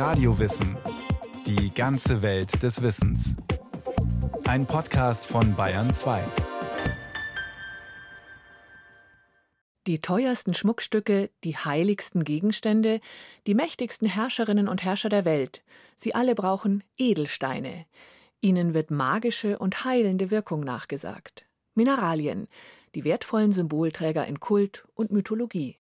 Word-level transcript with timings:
Radiowissen. 0.00 0.78
Die 1.46 1.74
ganze 1.74 2.22
Welt 2.22 2.62
des 2.62 2.80
Wissens. 2.80 3.36
Ein 4.44 4.64
Podcast 4.64 5.26
von 5.26 5.54
Bayern 5.54 5.90
2. 5.90 6.24
Die 9.86 9.98
teuersten 9.98 10.54
Schmuckstücke, 10.54 11.28
die 11.44 11.54
heiligsten 11.54 12.24
Gegenstände, 12.24 13.00
die 13.46 13.54
mächtigsten 13.54 14.08
Herrscherinnen 14.08 14.68
und 14.68 14.82
Herrscher 14.82 15.10
der 15.10 15.26
Welt, 15.26 15.62
sie 15.96 16.14
alle 16.14 16.34
brauchen 16.34 16.82
Edelsteine. 16.96 17.84
Ihnen 18.40 18.72
wird 18.72 18.90
magische 18.90 19.58
und 19.58 19.84
heilende 19.84 20.30
Wirkung 20.30 20.60
nachgesagt. 20.60 21.44
Mineralien, 21.74 22.48
die 22.94 23.04
wertvollen 23.04 23.52
Symbolträger 23.52 24.26
in 24.26 24.40
Kult 24.40 24.88
und 24.94 25.10
Mythologie. 25.10 25.79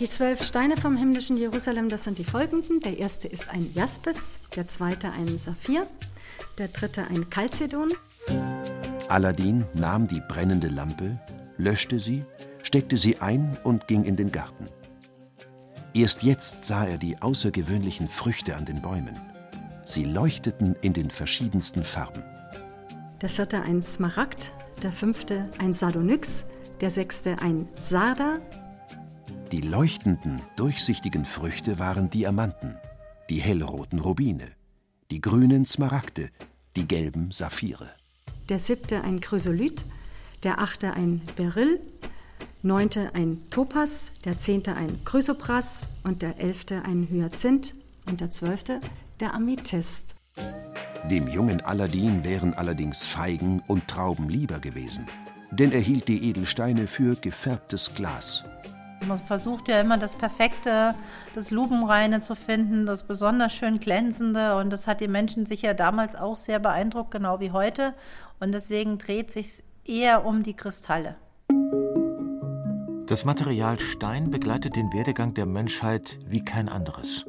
Die 0.00 0.10
zwölf 0.10 0.42
Steine 0.42 0.76
vom 0.76 0.96
himmlischen 0.96 1.36
Jerusalem, 1.36 1.88
das 1.88 2.02
sind 2.02 2.18
die 2.18 2.24
folgenden. 2.24 2.80
Der 2.80 2.98
erste 2.98 3.28
ist 3.28 3.48
ein 3.50 3.70
Jaspis, 3.74 4.40
der 4.56 4.66
zweite 4.66 5.12
ein 5.12 5.38
Saphir, 5.38 5.86
der 6.58 6.66
dritte 6.66 7.04
ein 7.04 7.30
Chalcedon. 7.30 7.92
Aladdin 9.08 9.64
nahm 9.74 10.08
die 10.08 10.20
brennende 10.28 10.66
Lampe, 10.66 11.20
löschte 11.58 12.00
sie, 12.00 12.24
steckte 12.64 12.98
sie 12.98 13.18
ein 13.18 13.56
und 13.62 13.86
ging 13.86 14.02
in 14.02 14.16
den 14.16 14.32
Garten. 14.32 14.66
Erst 15.92 16.24
jetzt 16.24 16.64
sah 16.64 16.84
er 16.84 16.98
die 16.98 17.22
außergewöhnlichen 17.22 18.08
Früchte 18.08 18.56
an 18.56 18.64
den 18.64 18.82
Bäumen. 18.82 19.16
Sie 19.84 20.04
leuchteten 20.04 20.74
in 20.80 20.92
den 20.92 21.08
verschiedensten 21.08 21.84
Farben. 21.84 22.24
Der 23.22 23.28
vierte 23.28 23.62
ein 23.62 23.80
Smaragd, 23.80 24.52
der 24.82 24.90
fünfte 24.90 25.48
ein 25.58 25.72
Sardonyx, 25.72 26.46
der 26.80 26.90
sechste 26.90 27.36
ein 27.40 27.68
Sarda, 27.78 28.40
die 29.54 29.60
leuchtenden, 29.60 30.42
durchsichtigen 30.56 31.24
Früchte 31.24 31.78
waren 31.78 32.10
Diamanten, 32.10 32.74
die 33.30 33.40
hellroten 33.40 34.00
Rubine, 34.00 34.48
die 35.12 35.20
grünen 35.20 35.64
Smaragde, 35.64 36.30
die 36.74 36.88
gelben 36.88 37.30
Saphire. 37.30 37.88
Der 38.48 38.58
siebte 38.58 39.02
ein 39.02 39.20
Chrysolith, 39.20 39.84
der 40.42 40.58
achte 40.58 40.94
ein 40.94 41.22
Beryl, 41.36 41.78
neunte 42.62 43.14
ein 43.14 43.42
Topas, 43.50 44.10
der 44.24 44.36
zehnte 44.36 44.74
ein 44.74 45.04
Chrysopras 45.04 45.86
und 46.02 46.22
der 46.22 46.40
elfte 46.40 46.82
ein 46.84 47.06
Hyazinth 47.08 47.76
und 48.06 48.20
der 48.20 48.30
zwölfte 48.30 48.80
der 49.20 49.34
Amethyst. 49.34 50.16
Dem 51.08 51.28
jungen 51.28 51.60
Aladdin 51.60 52.24
wären 52.24 52.54
allerdings 52.54 53.06
Feigen 53.06 53.62
und 53.68 53.86
Trauben 53.86 54.28
lieber 54.28 54.58
gewesen, 54.58 55.06
denn 55.52 55.70
er 55.70 55.80
hielt 55.80 56.08
die 56.08 56.28
Edelsteine 56.28 56.88
für 56.88 57.14
gefärbtes 57.14 57.94
Glas 57.94 58.42
man 59.06 59.18
versucht 59.18 59.68
ja 59.68 59.80
immer 59.80 59.98
das 59.98 60.14
Perfekte, 60.14 60.94
das 61.34 61.50
Lubenreine 61.50 62.20
zu 62.20 62.34
finden, 62.34 62.86
das 62.86 63.04
besonders 63.04 63.54
schön 63.54 63.80
glänzende. 63.80 64.56
Und 64.56 64.70
das 64.70 64.86
hat 64.86 65.00
die 65.00 65.08
Menschen 65.08 65.46
sicher 65.46 65.74
damals 65.74 66.16
auch 66.16 66.36
sehr 66.36 66.58
beeindruckt, 66.58 67.10
genau 67.10 67.40
wie 67.40 67.50
heute. 67.50 67.94
Und 68.40 68.52
deswegen 68.52 68.98
dreht 68.98 69.32
sich 69.32 69.62
eher 69.84 70.24
um 70.24 70.42
die 70.42 70.54
Kristalle. 70.54 71.16
Das 73.06 73.24
Material 73.24 73.78
Stein 73.78 74.30
begleitet 74.30 74.76
den 74.76 74.92
Werdegang 74.92 75.34
der 75.34 75.46
Menschheit 75.46 76.18
wie 76.26 76.42
kein 76.42 76.68
anderes. 76.68 77.26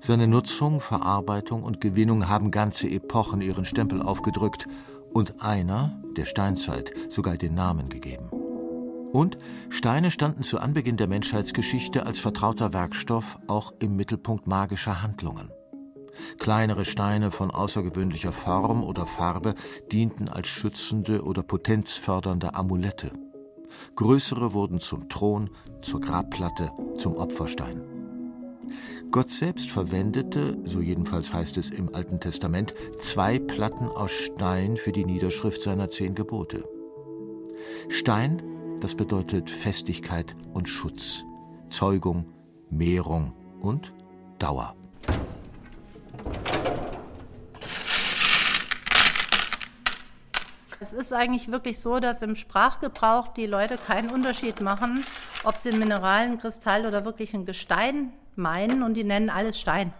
Seine 0.00 0.26
Nutzung, 0.26 0.80
Verarbeitung 0.80 1.62
und 1.62 1.80
Gewinnung 1.80 2.28
haben 2.28 2.50
ganze 2.50 2.88
Epochen 2.88 3.40
ihren 3.40 3.64
Stempel 3.64 4.02
aufgedrückt 4.02 4.66
und 5.12 5.42
einer, 5.42 6.00
der 6.16 6.24
Steinzeit, 6.24 6.92
sogar 7.08 7.36
den 7.36 7.54
Namen 7.54 7.88
gegeben. 7.88 8.41
Und 9.12 9.36
Steine 9.68 10.10
standen 10.10 10.42
zu 10.42 10.58
Anbeginn 10.58 10.96
der 10.96 11.06
Menschheitsgeschichte 11.06 12.06
als 12.06 12.18
vertrauter 12.18 12.72
Werkstoff 12.72 13.38
auch 13.46 13.74
im 13.78 13.94
Mittelpunkt 13.94 14.46
magischer 14.46 15.02
Handlungen. 15.02 15.50
Kleinere 16.38 16.84
Steine 16.84 17.30
von 17.30 17.50
außergewöhnlicher 17.50 18.32
Form 18.32 18.82
oder 18.82 19.06
Farbe 19.06 19.54
dienten 19.90 20.28
als 20.28 20.48
schützende 20.48 21.24
oder 21.24 21.42
potenzfördernde 21.42 22.54
Amulette. 22.54 23.12
Größere 23.96 24.54
wurden 24.54 24.80
zum 24.80 25.08
Thron, 25.08 25.50
zur 25.82 26.00
Grabplatte, 26.00 26.70
zum 26.96 27.16
Opferstein. 27.16 27.82
Gott 29.10 29.30
selbst 29.30 29.70
verwendete, 29.70 30.58
so 30.64 30.80
jedenfalls 30.80 31.34
heißt 31.34 31.58
es 31.58 31.68
im 31.70 31.94
Alten 31.94 32.20
Testament, 32.20 32.72
zwei 32.98 33.38
Platten 33.38 33.88
aus 33.88 34.10
Stein 34.10 34.78
für 34.78 34.92
die 34.92 35.04
Niederschrift 35.04 35.60
seiner 35.60 35.90
zehn 35.90 36.14
Gebote. 36.14 36.64
Stein 37.88 38.42
das 38.82 38.96
bedeutet 38.96 39.48
Festigkeit 39.48 40.34
und 40.54 40.68
Schutz, 40.68 41.22
Zeugung, 41.68 42.26
Mehrung 42.68 43.32
und 43.60 43.92
Dauer. 44.40 44.74
Es 50.80 50.92
ist 50.92 51.12
eigentlich 51.12 51.52
wirklich 51.52 51.78
so, 51.78 52.00
dass 52.00 52.22
im 52.22 52.34
Sprachgebrauch 52.34 53.28
die 53.28 53.46
Leute 53.46 53.78
keinen 53.78 54.10
Unterschied 54.10 54.60
machen, 54.60 55.04
ob 55.44 55.58
sie 55.58 55.68
einen 55.68 55.78
Mineralen, 55.78 56.38
Kristall 56.38 56.84
oder 56.84 57.04
wirklich 57.04 57.34
ein 57.34 57.46
Gestein 57.46 58.12
meinen 58.34 58.82
und 58.82 58.94
die 58.94 59.04
nennen 59.04 59.30
alles 59.30 59.60
Stein. 59.60 59.94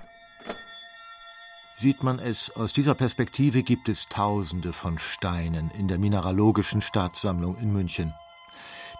Sieht 1.76 2.02
man 2.02 2.18
es 2.18 2.50
aus 2.56 2.72
dieser 2.72 2.96
Perspektive, 2.96 3.62
gibt 3.62 3.88
es 3.88 4.08
Tausende 4.08 4.72
von 4.72 4.98
Steinen 4.98 5.70
in 5.70 5.86
der 5.86 5.98
Mineralogischen 5.98 6.80
Staatssammlung 6.80 7.56
in 7.58 7.72
München. 7.72 8.12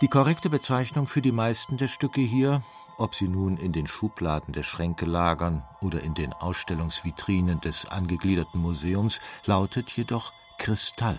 Die 0.03 0.09
korrekte 0.09 0.51
Bezeichnung 0.51 1.07
für 1.07 1.23
die 1.23 1.31
meisten 1.31 1.77
der 1.77 1.87
Stücke 1.87 2.21
hier, 2.21 2.61
ob 2.99 3.15
sie 3.15 3.29
nun 3.29 3.57
in 3.57 3.73
den 3.73 3.87
Schubladen 3.87 4.53
der 4.53 4.65
Schränke 4.65 5.07
lagern 5.07 5.63
oder 5.81 6.01
in 6.01 6.15
den 6.15 6.33
Ausstellungsvitrinen 6.33 7.61
des 7.61 7.89
angegliederten 7.89 8.61
Museums, 8.61 9.21
lautet 9.47 9.91
jedoch 9.91 10.33
Kristall. 10.59 11.19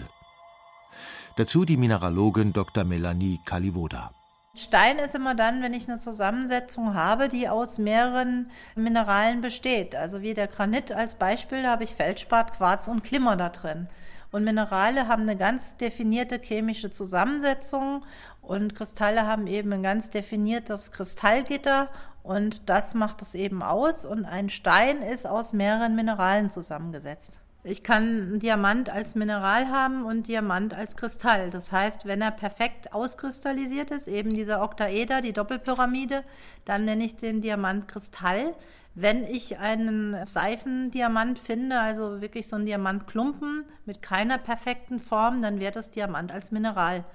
Dazu 1.37 1.63
die 1.63 1.77
Mineralogin 1.77 2.51
Dr. 2.51 2.83
Melanie 2.83 3.39
Kalivoda. 3.45 4.11
Stein 4.53 4.99
ist 4.99 5.15
immer 5.15 5.33
dann, 5.33 5.63
wenn 5.63 5.73
ich 5.73 5.87
eine 5.87 5.99
Zusammensetzung 5.99 6.93
habe, 6.93 7.29
die 7.29 7.47
aus 7.47 7.77
mehreren 7.77 8.51
Mineralen 8.75 9.39
besteht. 9.39 9.95
Also 9.95 10.21
wie 10.21 10.33
der 10.33 10.47
Granit 10.47 10.91
als 10.91 11.15
Beispiel, 11.15 11.63
da 11.63 11.71
habe 11.71 11.85
ich 11.85 11.95
Feldspat, 11.95 12.57
Quarz 12.57 12.89
und 12.89 13.05
Klimmer 13.05 13.37
da 13.37 13.47
drin. 13.47 13.87
Und 14.33 14.45
Minerale 14.45 15.07
haben 15.07 15.21
eine 15.21 15.37
ganz 15.37 15.77
definierte 15.77 16.39
chemische 16.41 16.89
Zusammensetzung 16.89 18.03
und 18.41 18.73
Kristalle 18.73 19.27
haben 19.27 19.45
eben 19.45 19.71
ein 19.73 19.83
ganz 19.83 20.09
definiertes 20.09 20.91
Kristallgitter 20.91 21.87
und 22.23 22.67
das 22.67 22.95
macht 22.95 23.21
es 23.21 23.35
eben 23.35 23.61
aus. 23.61 24.05
Und 24.07 24.25
ein 24.25 24.49
Stein 24.49 25.03
ist 25.03 25.27
aus 25.27 25.53
mehreren 25.53 25.95
Mineralen 25.95 26.49
zusammengesetzt. 26.49 27.41
Ich 27.65 27.81
kann 27.81 28.39
Diamant 28.39 28.89
als 28.89 29.15
Mineral 29.15 29.69
haben 29.69 30.03
und 30.03 30.27
Diamant 30.27 30.73
als 30.73 30.97
Kristall. 30.97 31.49
Das 31.49 31.71
heißt, 31.71 32.05
wenn 32.05 32.21
er 32.21 32.31
perfekt 32.31 32.93
auskristallisiert 32.93 33.89
ist, 33.89 34.09
eben 34.09 34.31
dieser 34.31 34.61
Oktaeder, 34.61 35.21
die 35.21 35.31
Doppelpyramide, 35.31 36.25
dann 36.65 36.83
nenne 36.83 37.05
ich 37.05 37.15
den 37.15 37.39
Diamant 37.39 37.87
Kristall. 37.87 38.53
Wenn 38.95 39.23
ich 39.23 39.59
einen 39.59 40.27
Seifendiamant 40.27 41.39
finde, 41.39 41.79
also 41.79 42.19
wirklich 42.19 42.49
so 42.49 42.57
einen 42.57 42.65
Diamantklumpen 42.65 43.63
mit 43.85 44.01
keiner 44.01 44.37
perfekten 44.39 44.99
Form, 44.99 45.41
dann 45.41 45.61
wäre 45.61 45.71
das 45.71 45.89
Diamant 45.89 46.33
als 46.33 46.51
Mineral. 46.51 47.05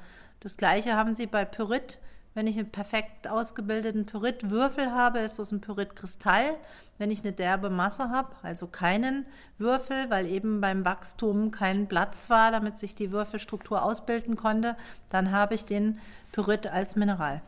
Das 0.40 0.56
gleiche 0.56 0.94
haben 0.94 1.12
Sie 1.12 1.26
bei 1.26 1.44
Pyrit. 1.44 1.98
Wenn 2.38 2.46
ich 2.46 2.56
einen 2.56 2.70
perfekt 2.70 3.26
ausgebildeten 3.26 4.06
Pyritwürfel 4.06 4.92
habe, 4.92 5.18
ist 5.18 5.40
das 5.40 5.50
ein 5.50 5.60
Pyritkristall. 5.60 6.54
Wenn 6.96 7.10
ich 7.10 7.22
eine 7.22 7.32
derbe 7.32 7.68
Masse 7.68 8.10
habe, 8.10 8.28
also 8.44 8.68
keinen 8.68 9.26
Würfel, 9.58 10.08
weil 10.08 10.24
eben 10.24 10.60
beim 10.60 10.84
Wachstum 10.84 11.50
kein 11.50 11.88
Platz 11.88 12.30
war, 12.30 12.52
damit 12.52 12.78
sich 12.78 12.94
die 12.94 13.10
Würfelstruktur 13.10 13.82
ausbilden 13.82 14.36
konnte, 14.36 14.76
dann 15.10 15.32
habe 15.32 15.56
ich 15.56 15.64
den 15.64 15.98
Pyrit 16.30 16.68
als 16.68 16.94
Mineral. 16.94 17.42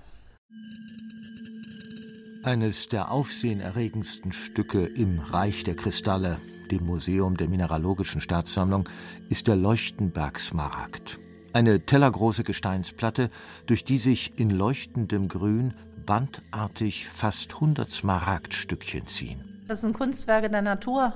Eines 2.42 2.88
der 2.88 3.12
aufsehenerregendsten 3.12 4.32
Stücke 4.32 4.86
im 4.86 5.20
Reich 5.20 5.62
der 5.62 5.76
Kristalle, 5.76 6.40
dem 6.72 6.84
Museum 6.84 7.36
der 7.36 7.46
Mineralogischen 7.46 8.20
Staatssammlung, 8.20 8.88
ist 9.28 9.46
der 9.46 9.54
Leuchtenberg-Smaragd. 9.54 11.16
Eine 11.52 11.80
tellergroße 11.80 12.44
Gesteinsplatte, 12.44 13.28
durch 13.66 13.84
die 13.84 13.98
sich 13.98 14.32
in 14.36 14.50
leuchtendem 14.50 15.26
Grün 15.26 15.74
bandartig 16.06 17.08
fast 17.08 17.54
100 17.54 17.90
Smaragdstückchen 17.90 19.08
ziehen. 19.08 19.40
Das 19.66 19.80
sind 19.80 19.92
Kunstwerke 19.92 20.48
der 20.48 20.62
Natur. 20.62 21.12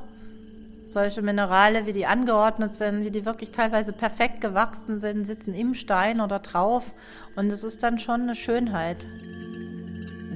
Solche 0.86 1.22
Minerale, 1.22 1.86
wie 1.86 1.92
die 1.92 2.06
angeordnet 2.06 2.74
sind, 2.74 3.04
wie 3.04 3.10
die 3.10 3.24
wirklich 3.24 3.52
teilweise 3.52 3.92
perfekt 3.92 4.40
gewachsen 4.40 4.98
sind, 4.98 5.24
sitzen 5.24 5.54
im 5.54 5.74
Stein 5.74 6.20
oder 6.20 6.40
drauf. 6.40 6.92
Und 7.36 7.50
es 7.50 7.62
ist 7.62 7.84
dann 7.84 8.00
schon 8.00 8.22
eine 8.22 8.34
Schönheit. 8.34 9.06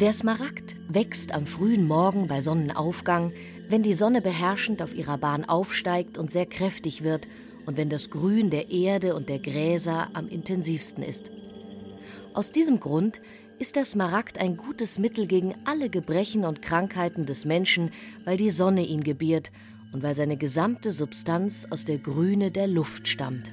Der 0.01 0.13
Smaragd 0.13 0.77
wächst 0.89 1.35
am 1.35 1.45
frühen 1.45 1.89
Morgen 1.89 2.29
bei 2.29 2.41
Sonnenaufgang, 2.41 3.33
wenn 3.69 3.83
die 3.83 3.95
Sonne 3.95 4.23
beherrschend 4.23 4.81
auf 4.81 4.95
ihrer 4.95 5.19
Bahn 5.19 5.45
aufsteigt 5.45 6.17
und 6.19 6.33
sehr 6.33 6.47
kräftig 6.47 7.03
wird 7.03 7.27
und 7.69 7.77
wenn 7.77 7.91
das 7.91 8.09
Grün 8.09 8.49
der 8.49 8.71
Erde 8.71 9.15
und 9.15 9.29
der 9.29 9.39
Gräser 9.39 10.09
am 10.15 10.27
intensivsten 10.27 11.05
ist. 11.05 11.31
Aus 12.33 12.51
diesem 12.51 12.81
Grund 12.81 13.21
ist 13.59 13.77
der 13.77 13.85
Smaragd 13.85 14.39
ein 14.39 14.57
gutes 14.57 14.99
Mittel 14.99 15.27
gegen 15.27 15.55
alle 15.67 15.91
Gebrechen 15.91 16.47
und 16.47 16.63
Krankheiten 16.63 17.27
des 17.27 17.45
Menschen, 17.45 17.91
weil 18.25 18.39
die 18.39 18.49
Sonne 18.49 18.87
ihn 18.87 19.05
gebiert 19.05 19.51
und 19.93 20.03
weil 20.03 20.15
seine 20.15 20.39
gesamte 20.39 20.93
Substanz 20.93 21.67
aus 21.69 21.85
der 21.85 21.99
Grüne 21.99 22.51
der 22.51 22.69
Luft 22.69 23.07
stammt. 23.07 23.53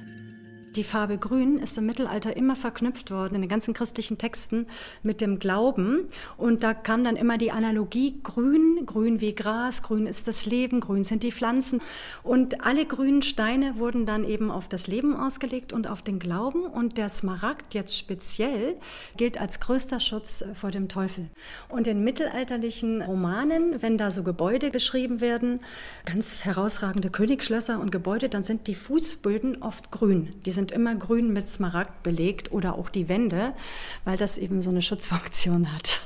Die 0.76 0.84
Farbe 0.84 1.16
Grün 1.16 1.58
ist 1.58 1.78
im 1.78 1.86
Mittelalter 1.86 2.36
immer 2.36 2.54
verknüpft 2.54 3.10
worden 3.10 3.36
in 3.36 3.40
den 3.40 3.48
ganzen 3.48 3.72
christlichen 3.72 4.18
Texten 4.18 4.66
mit 5.02 5.22
dem 5.22 5.38
Glauben. 5.38 6.08
Und 6.36 6.62
da 6.64 6.74
kam 6.74 7.02
dann 7.02 7.16
immer 7.16 7.38
die 7.38 7.50
Analogie 7.50 8.20
Grün, 8.22 8.84
Grün 8.84 9.22
wie 9.22 9.34
Gras, 9.34 9.82
Grün 9.82 10.06
ist 10.06 10.28
das 10.28 10.44
Leben, 10.44 10.80
Grün 10.80 11.02
sind 11.02 11.22
die 11.22 11.32
Pflanzen. 11.32 11.80
Und 12.22 12.66
alle 12.66 12.84
grünen 12.84 13.22
Steine 13.22 13.78
wurden 13.78 14.04
dann 14.04 14.22
eben 14.24 14.50
auf 14.50 14.68
das 14.68 14.86
Leben 14.86 15.16
ausgelegt 15.16 15.72
und 15.72 15.86
auf 15.86 16.02
den 16.02 16.18
Glauben. 16.18 16.66
Und 16.66 16.98
der 16.98 17.08
Smaragd 17.08 17.72
jetzt 17.72 17.96
speziell 17.96 18.76
gilt 19.16 19.40
als 19.40 19.60
größter 19.60 19.98
Schutz 19.98 20.44
vor 20.52 20.72
dem 20.72 20.88
Teufel. 20.88 21.30
Und 21.70 21.86
in 21.86 22.04
mittelalterlichen 22.04 23.00
Romanen, 23.00 23.80
wenn 23.80 23.96
da 23.96 24.10
so 24.10 24.22
Gebäude 24.22 24.70
beschrieben 24.70 25.22
werden, 25.22 25.60
ganz 26.04 26.44
herausragende 26.44 27.08
Königsschlösser 27.08 27.80
und 27.80 27.90
Gebäude, 27.90 28.28
dann 28.28 28.42
sind 28.42 28.66
die 28.66 28.74
Fußböden 28.74 29.62
oft 29.62 29.90
grün. 29.90 30.34
Die 30.44 30.50
sind 30.50 30.65
sind 30.66 30.72
immer 30.72 30.96
grün 30.96 31.32
mit 31.32 31.46
Smaragd 31.46 32.02
belegt 32.02 32.50
oder 32.50 32.74
auch 32.74 32.90
die 32.90 33.08
Wände, 33.08 33.54
weil 34.04 34.16
das 34.16 34.36
eben 34.36 34.60
so 34.60 34.70
eine 34.70 34.82
Schutzfunktion 34.82 35.72
hat. 35.72 36.00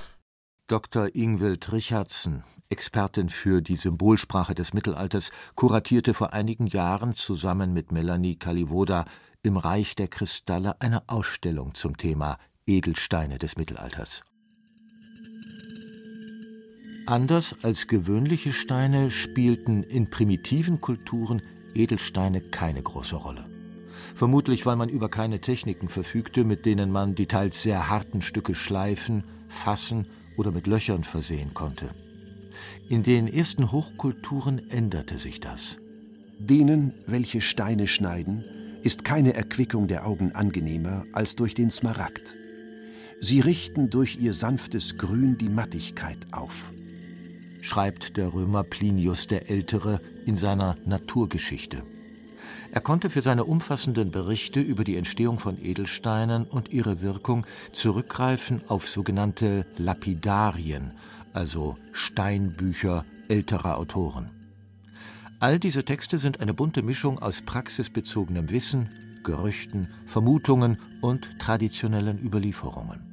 Dr. 0.67 1.15
Ingwild 1.15 1.73
Richardson, 1.73 2.45
Expertin 2.69 3.31
für 3.31 3.63
die 3.63 3.77
Symbolsprache 3.77 4.55
des 4.55 4.75
Mittelalters, 4.75 5.31
kuratierte 5.55 6.13
vor 6.13 6.35
einigen 6.35 6.67
Jahren 6.67 7.15
zusammen 7.15 7.73
mit 7.73 7.91
Melanie 7.91 8.37
Kalivoda 8.37 9.07
im 9.43 9.57
Reich 9.57 9.97
der 9.97 10.09
Kristalle 10.09 10.79
eine 10.83 11.09
Ausstellung 11.09 11.73
zum 11.73 11.97
Thema 11.97 12.37
Edelsteine 12.67 13.39
des 13.39 13.57
Mittelalters. 13.57 14.25
Anders 17.07 17.65
als 17.65 17.87
gewöhnliche 17.87 18.53
Steine 18.53 19.11
spielten 19.11 19.83
in 19.85 20.11
primitiven 20.11 20.83
Kulturen 20.83 21.41
Edelsteine 21.75 22.43
keine 22.43 22.83
große 22.83 23.17
Rolle 23.17 23.50
vermutlich 24.21 24.67
weil 24.67 24.77
man 24.77 24.91
über 24.91 25.09
keine 25.09 25.39
Techniken 25.41 25.89
verfügte, 25.89 26.45
mit 26.45 26.67
denen 26.67 26.93
man 26.93 27.15
die 27.15 27.25
teils 27.25 27.63
sehr 27.63 27.89
harten 27.89 28.21
Stücke 28.21 28.55
schleifen, 28.55 29.25
fassen 29.49 30.05
oder 30.37 30.53
mit 30.53 30.67
Löchern 30.67 31.05
versehen 31.05 31.55
konnte. 31.55 31.89
In 32.91 33.03
den 33.03 33.27
ersten 33.27 33.73
Hochkulturen 33.73 34.71
änderte 34.71 35.17
sich 35.17 35.41
das. 35.41 35.79
Denen, 36.39 36.93
welche 37.07 37.41
Steine 37.41 37.89
schneiden, 37.89 38.45
ist 38.83 39.07
keine 39.07 39.33
Erquickung 39.33 39.89
der 39.89 40.07
Augen 40.07 40.33
angenehmer 40.33 41.07
als 41.15 41.35
durch 41.35 41.55
den 41.55 41.71
Smaragd. 41.71 42.35
Sie 43.23 43.41
richten 43.41 43.89
durch 43.89 44.19
ihr 44.21 44.35
sanftes 44.35 44.99
Grün 44.99 45.39
die 45.39 45.49
Mattigkeit 45.49 46.19
auf. 46.31 46.71
Schreibt 47.63 48.19
der 48.19 48.35
Römer 48.35 48.65
Plinius 48.65 49.29
der 49.29 49.49
Ältere 49.49 49.99
in 50.27 50.37
seiner 50.37 50.77
Naturgeschichte. 50.85 51.83
Er 52.73 52.81
konnte 52.81 53.11
für 53.11 53.21
seine 53.21 53.45
umfassenden 53.45 54.13
Berichte 54.13 54.61
über 54.61 54.85
die 54.85 54.97
Entstehung 54.97 55.41
von 55.41 55.61
Edelsteinen 55.61 56.45
und 56.45 56.73
ihre 56.73 57.03
Wirkung 57.03 57.45
zurückgreifen 57.73 58.63
auf 58.69 58.89
sogenannte 58.89 59.67
Lapidarien, 59.77 60.93
also 61.33 61.77
Steinbücher 61.93 63.05
älterer 63.29 63.77
Autoren. 63.77 64.31
All 65.41 65.59
diese 65.59 65.85
Texte 65.85 66.19
sind 66.19 66.41
eine 66.41 66.55
bunte 66.55 66.83
Mischung 66.83 67.19
aus 67.19 67.43
praxisbezogenem 67.43 68.51
Wissen, 68.51 68.89
Gerüchten, 69.25 69.89
Vermutungen 70.07 70.79
und 71.01 71.29
traditionellen 71.41 72.21
Überlieferungen. 72.23 73.10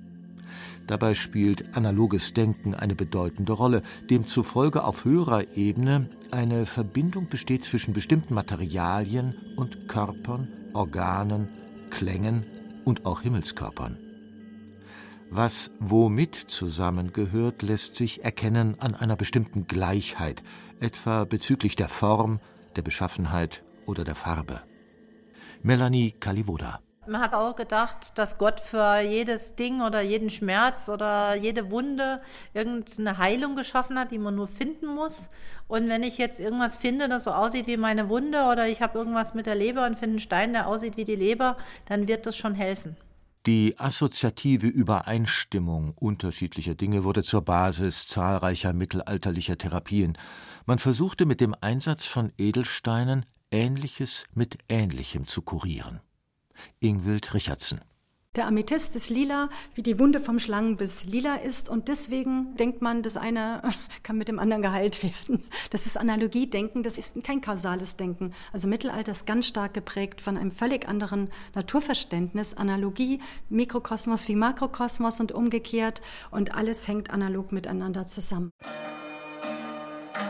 Dabei 0.88 1.16
spielt 1.16 1.76
analoges 1.76 2.34
Denken 2.34 2.74
eine 2.74 2.96
bedeutende 2.96 3.52
Rolle, 3.52 3.84
demzufolge 4.10 4.86
auf 4.86 5.04
höherer 5.04 5.44
Ebene 5.56 6.10
eine 6.32 6.66
Verbindung 6.66 7.28
besteht 7.28 7.66
zwischen 7.66 7.94
bestimmten 7.94 8.34
Materialien 8.34 9.36
und 9.58 9.90
Körpern, 9.90 10.48
Organen, 10.74 11.50
Klängen 11.90 12.46
und 12.86 13.06
auch 13.06 13.22
Himmelskörpern. 13.22 13.98
Was 15.30 15.72
womit 15.82 16.36
zusammengehört, 16.36 17.62
lässt 17.62 17.98
sich 17.98 18.24
erkennen 18.24 18.76
an 18.80 18.96
einer 18.96 19.18
bestimmten 19.18 19.68
Gleichheit, 19.68 20.42
etwa 20.80 21.26
bezüglich 21.26 21.76
der 21.76 21.90
Form, 21.90 22.40
der 22.78 22.82
Beschaffenheit 22.82 23.62
oder 23.86 24.06
der 24.06 24.16
Farbe. 24.16 24.62
Melanie 25.64 26.12
Kalivoda 26.12 26.80
man 27.08 27.22
hat 27.22 27.34
auch 27.34 27.56
gedacht, 27.56 28.18
dass 28.18 28.38
Gott 28.38 28.60
für 28.60 29.00
jedes 29.00 29.56
Ding 29.56 29.82
oder 29.82 30.02
jeden 30.02 30.30
Schmerz 30.30 30.90
oder 30.90 31.36
jede 31.36 31.72
Wunde 31.72 32.22
irgendeine 32.54 33.18
Heilung 33.18 33.56
geschaffen 33.56 33.98
hat, 33.98 34.12
die 34.12 34.20
man 34.20 34.36
nur 34.36 34.48
finden 34.48 34.88
muss. 34.88 35.30
Und 35.68 35.90
wenn 35.90 36.04
ich 36.04 36.18
jetzt 36.18 36.40
irgendwas 36.40 36.78
finde, 36.78 37.10
das 37.10 37.26
so 37.26 37.32
aussieht 37.32 37.68
wie 37.68 37.78
meine 37.78 38.10
Wunde 38.10 38.44
oder 38.44 38.68
ich 38.68 38.82
habe 38.82 38.98
irgendwas 38.98 39.34
mit 39.34 39.46
der 39.46 39.56
Leber 39.56 39.86
und 39.86 39.96
finde 39.96 40.14
einen 40.14 40.20
Stein, 40.20 40.54
der 40.54 40.68
aussieht 40.68 40.98
wie 40.98 41.04
die 41.04 41.16
Leber, 41.16 41.58
dann 41.86 42.08
wird 42.08 42.26
das 42.26 42.38
schon 42.38 42.56
helfen. 42.56 42.96
Die 43.46 43.76
assoziative 43.78 44.68
Übereinstimmung 44.68 45.94
unterschiedlicher 45.96 46.76
Dinge 46.76 47.06
wurde 47.06 47.24
zur 47.24 47.44
Basis 47.44 48.08
zahlreicher 48.08 48.74
mittelalterlicher 48.74 49.58
Therapien. 49.58 50.18
Man 50.66 50.80
versuchte 50.80 51.26
mit 51.26 51.40
dem 51.40 51.56
Einsatz 51.62 52.06
von 52.06 52.34
Edelsteinen 52.38 53.26
Ähnliches 53.50 54.26
mit 54.34 54.58
Ähnlichem 54.68 55.28
zu 55.28 55.42
kurieren. 55.42 56.02
Ingwild 56.80 57.34
Richardson. 57.34 57.80
Der 58.38 58.46
Amethyst 58.46 58.96
ist 58.96 59.10
lila, 59.10 59.50
wie 59.74 59.82
die 59.82 59.98
Wunde 59.98 60.20
vom 60.20 60.40
Schlangenbiss 60.40 61.06
lila 61.06 61.38
ist. 61.38 61.70
Und 61.70 61.88
deswegen 61.88 62.56
denkt 62.56 62.84
man, 62.84 63.02
das 63.02 63.18
eine 63.18 63.64
kann 64.04 64.20
mit 64.20 64.28
dem 64.28 64.38
anderen 64.38 64.62
geheilt 64.62 65.02
werden. 65.02 65.44
Das 65.72 65.88
ist 65.88 65.98
Analogiedenken, 65.98 66.84
das 66.84 67.00
ist 67.00 67.24
kein 67.24 67.42
kausales 67.42 67.98
Denken. 67.98 68.34
Also 68.54 68.68
Mittelalter 68.68 69.12
ist 69.12 69.26
ganz 69.26 69.48
stark 69.48 69.74
geprägt 69.74 70.22
von 70.22 70.38
einem 70.38 70.52
völlig 70.52 70.88
anderen 70.88 71.32
Naturverständnis. 71.56 72.54
Analogie, 72.54 73.22
Mikrokosmos 73.50 74.28
wie 74.28 74.36
Makrokosmos 74.36 75.20
und 75.20 75.32
umgekehrt. 75.32 76.04
Und 76.30 76.54
alles 76.54 76.88
hängt 76.88 77.10
analog 77.10 77.52
miteinander 77.52 78.06
zusammen. 78.06 78.52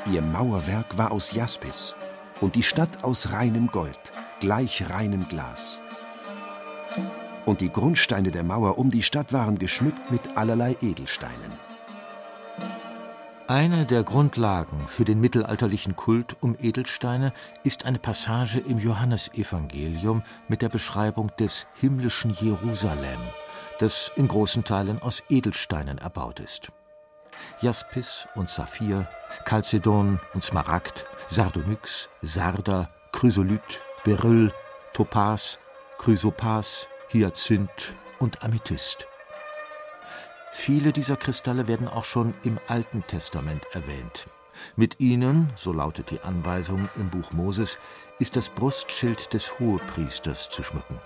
Ihr 0.09 0.21
Mauerwerk 0.21 0.97
war 0.97 1.11
aus 1.11 1.33
Jaspis 1.33 1.93
und 2.39 2.55
die 2.55 2.63
Stadt 2.63 3.03
aus 3.03 3.33
reinem 3.33 3.67
Gold, 3.67 3.99
gleich 4.39 4.89
reinem 4.89 5.27
Glas 5.27 5.81
und 7.45 7.61
die 7.61 7.71
Grundsteine 7.71 8.31
der 8.31 8.43
Mauer 8.43 8.77
um 8.77 8.91
die 8.91 9.03
Stadt 9.03 9.33
waren 9.33 9.57
geschmückt 9.57 10.11
mit 10.11 10.21
allerlei 10.35 10.75
Edelsteinen. 10.81 11.51
Eine 13.49 13.85
der 13.85 14.03
Grundlagen 14.03 14.77
für 14.89 15.05
den 15.05 15.21
mittelalterlichen 15.21 15.95
Kult 15.95 16.35
um 16.41 16.57
Edelsteine 16.61 17.31
ist 17.63 17.85
eine 17.85 17.97
Passage 17.97 18.59
im 18.59 18.77
Johannesevangelium 18.77 20.23
mit 20.49 20.61
der 20.61 20.67
Beschreibung 20.67 21.31
des 21.39 21.65
himmlischen 21.75 22.31
Jerusalem, 22.31 23.19
das 23.79 24.11
in 24.17 24.27
großen 24.27 24.65
Teilen 24.65 25.01
aus 25.01 25.23
Edelsteinen 25.29 25.97
erbaut 25.97 26.41
ist. 26.41 26.73
Jaspis 27.61 28.27
und 28.35 28.49
Saphir, 28.49 29.07
Chalcedon 29.45 30.19
und 30.33 30.43
Smaragd, 30.43 31.05
Sardonyx, 31.27 32.09
Sarder, 32.21 32.89
Chrysolyt, 33.13 33.81
Beryl, 34.03 34.51
Topas, 34.91 35.57
Chrysopas, 35.97 36.87
Hyazinth 37.11 37.95
und 38.19 38.43
Amethyst. 38.43 39.07
Viele 40.53 40.93
dieser 40.93 41.17
Kristalle 41.17 41.67
werden 41.67 41.87
auch 41.87 42.03
schon 42.03 42.33
im 42.43 42.59
Alten 42.67 43.05
Testament 43.07 43.65
erwähnt. 43.73 44.27
Mit 44.75 44.99
ihnen, 44.99 45.51
so 45.55 45.73
lautet 45.73 46.11
die 46.11 46.21
Anweisung 46.21 46.87
im 46.95 47.09
Buch 47.09 47.31
Moses, 47.31 47.77
ist 48.19 48.35
das 48.35 48.49
Brustschild 48.49 49.33
des 49.33 49.59
Hohepriesters 49.59 50.49
zu 50.49 50.63
schmücken. 50.63 50.99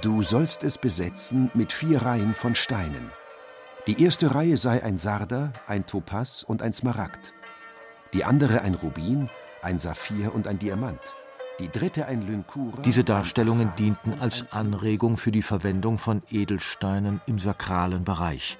Du 0.00 0.22
sollst 0.22 0.62
es 0.62 0.78
besetzen 0.78 1.50
mit 1.54 1.72
vier 1.72 2.02
Reihen 2.02 2.34
von 2.34 2.54
Steinen. 2.54 3.10
Die 3.86 4.02
erste 4.02 4.34
Reihe 4.34 4.56
sei 4.56 4.82
ein 4.82 4.96
Sarder, 4.96 5.52
ein 5.66 5.86
Topas 5.86 6.44
und 6.44 6.62
ein 6.62 6.72
Smaragd. 6.72 7.34
Die 8.12 8.24
andere 8.24 8.62
ein 8.62 8.74
Rubin, 8.74 9.28
ein 9.60 9.78
Saphir 9.78 10.34
und 10.34 10.46
ein 10.46 10.58
Diamant. 10.58 11.00
Die 11.60 11.68
dritte 11.68 12.06
ein 12.06 12.22
Lyncura. 12.22 12.80
Diese 12.80 13.04
Darstellungen 13.04 13.72
dienten 13.78 14.14
als 14.18 14.50
Anregung 14.50 15.18
für 15.18 15.30
die 15.30 15.42
Verwendung 15.42 15.98
von 15.98 16.22
Edelsteinen 16.30 17.20
im 17.26 17.38
sakralen 17.38 18.04
Bereich. 18.04 18.56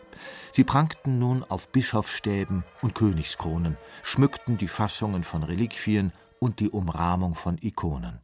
Sie 0.52 0.64
prangten 0.64 1.18
nun 1.18 1.42
auf 1.42 1.68
Bischofsstäben 1.68 2.62
und 2.82 2.94
Königskronen, 2.94 3.78
schmückten 4.02 4.58
die 4.58 4.68
Fassungen 4.68 5.24
von 5.24 5.42
Reliquien 5.42 6.12
und 6.40 6.60
die 6.60 6.68
Umrahmung 6.68 7.34
von 7.34 7.56
Ikonen. 7.62 8.20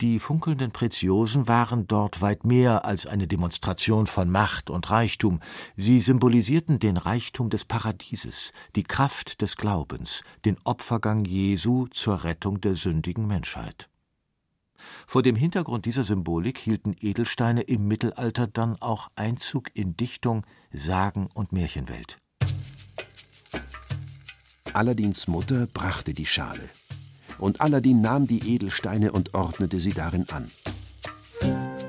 Die 0.00 0.20
funkelnden 0.20 0.70
Preziosen 0.70 1.48
waren 1.48 1.88
dort 1.88 2.20
weit 2.20 2.44
mehr 2.44 2.84
als 2.84 3.06
eine 3.06 3.26
Demonstration 3.26 4.06
von 4.06 4.30
Macht 4.30 4.70
und 4.70 4.90
Reichtum. 4.90 5.40
Sie 5.76 5.98
symbolisierten 5.98 6.78
den 6.78 6.96
Reichtum 6.96 7.50
des 7.50 7.64
Paradieses, 7.64 8.52
die 8.76 8.84
Kraft 8.84 9.42
des 9.42 9.56
Glaubens, 9.56 10.22
den 10.44 10.56
Opfergang 10.62 11.24
Jesu 11.24 11.88
zur 11.88 12.22
Rettung 12.22 12.60
der 12.60 12.76
sündigen 12.76 13.26
Menschheit. 13.26 13.88
Vor 15.08 15.24
dem 15.24 15.34
Hintergrund 15.34 15.84
dieser 15.84 16.04
Symbolik 16.04 16.58
hielten 16.58 16.94
Edelsteine 17.00 17.62
im 17.62 17.88
Mittelalter 17.88 18.46
dann 18.46 18.80
auch 18.80 19.08
Einzug 19.16 19.68
in 19.74 19.96
Dichtung, 19.96 20.46
Sagen 20.70 21.28
und 21.34 21.50
Märchenwelt. 21.50 22.18
Aladins 24.74 25.26
Mutter 25.26 25.66
brachte 25.66 26.14
die 26.14 26.26
Schale, 26.26 26.68
und 27.38 27.60
Aladin 27.60 28.00
nahm 28.00 28.26
die 28.26 28.54
Edelsteine 28.54 29.12
und 29.12 29.34
ordnete 29.34 29.80
sie 29.80 29.92
darin 29.92 30.26
an. 30.30 30.50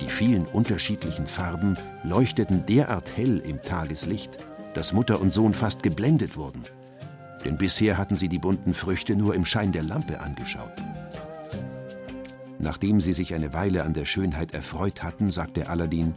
Die 0.01 0.09
vielen 0.09 0.45
unterschiedlichen 0.45 1.27
Farben 1.27 1.77
leuchteten 2.03 2.65
derart 2.65 3.15
hell 3.15 3.39
im 3.39 3.61
Tageslicht, 3.61 4.47
dass 4.73 4.93
Mutter 4.93 5.19
und 5.19 5.33
Sohn 5.33 5.53
fast 5.53 5.83
geblendet 5.83 6.37
wurden. 6.37 6.61
Denn 7.43 7.57
bisher 7.57 7.97
hatten 7.97 8.15
sie 8.15 8.29
die 8.29 8.39
bunten 8.39 8.73
Früchte 8.73 9.15
nur 9.15 9.33
im 9.33 9.45
Schein 9.45 9.71
der 9.71 9.83
Lampe 9.83 10.19
angeschaut. 10.19 10.71
Nachdem 12.59 12.99
sie 12.99 13.13
sich 13.13 13.33
eine 13.33 13.53
Weile 13.53 13.83
an 13.83 13.93
der 13.93 14.05
Schönheit 14.05 14.53
erfreut 14.53 15.01
hatten, 15.01 15.31
sagte 15.31 15.69
Aladin: 15.69 16.13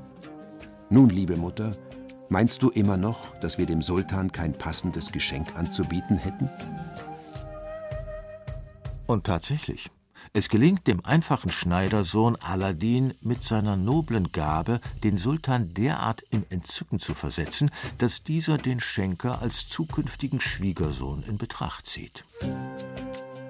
Nun, 0.90 1.08
liebe 1.08 1.36
Mutter, 1.36 1.72
meinst 2.28 2.62
du 2.62 2.70
immer 2.70 2.96
noch, 2.96 3.38
dass 3.40 3.58
wir 3.58 3.66
dem 3.66 3.80
Sultan 3.80 4.32
kein 4.32 4.52
passendes 4.52 5.12
Geschenk 5.12 5.56
anzubieten 5.56 6.16
hätten? 6.16 6.50
Und 9.12 9.24
tatsächlich, 9.24 9.90
es 10.32 10.48
gelingt 10.48 10.86
dem 10.86 11.04
einfachen 11.04 11.50
Schneidersohn 11.50 12.34
Aladin 12.36 13.12
mit 13.20 13.42
seiner 13.42 13.76
noblen 13.76 14.32
Gabe, 14.32 14.80
den 15.04 15.18
Sultan 15.18 15.74
derart 15.74 16.22
in 16.30 16.50
Entzücken 16.50 16.98
zu 16.98 17.12
versetzen, 17.12 17.70
dass 17.98 18.24
dieser 18.24 18.56
den 18.56 18.80
Schenker 18.80 19.42
als 19.42 19.68
zukünftigen 19.68 20.40
Schwiegersohn 20.40 21.24
in 21.24 21.36
Betracht 21.36 21.86
zieht. 21.86 22.24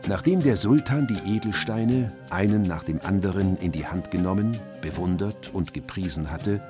Nachdem 0.09 0.40
der 0.40 0.57
Sultan 0.57 1.07
die 1.07 1.37
Edelsteine 1.37 2.11
einen 2.31 2.62
nach 2.62 2.83
dem 2.83 3.00
anderen 3.00 3.57
in 3.59 3.71
die 3.71 3.87
Hand 3.87 4.11
genommen, 4.11 4.59
bewundert 4.81 5.54
und 5.54 5.73
gepriesen 5.73 6.33
hatte, 6.33 6.61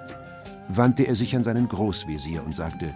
wandte 0.69 1.05
er 1.05 1.17
sich 1.17 1.35
an 1.35 1.43
seinen 1.43 1.67
Großvezier 1.67 2.45
und 2.45 2.55
sagte: 2.55 2.93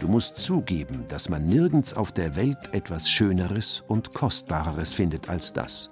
Du 0.00 0.06
musst 0.06 0.38
zugeben, 0.38 1.06
dass 1.08 1.28
man 1.28 1.46
nirgends 1.46 1.92
auf 1.94 2.12
der 2.12 2.36
Welt 2.36 2.72
etwas 2.72 3.10
Schöneres 3.10 3.82
und 3.88 4.14
Kostbareres 4.14 4.92
findet 4.92 5.28
als 5.28 5.52
das. 5.52 5.90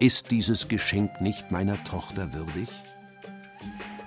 Ist 0.00 0.32
dieses 0.32 0.66
Geschenk 0.66 1.20
nicht 1.20 1.52
meiner 1.52 1.82
Tochter 1.84 2.32
würdig? 2.32 2.68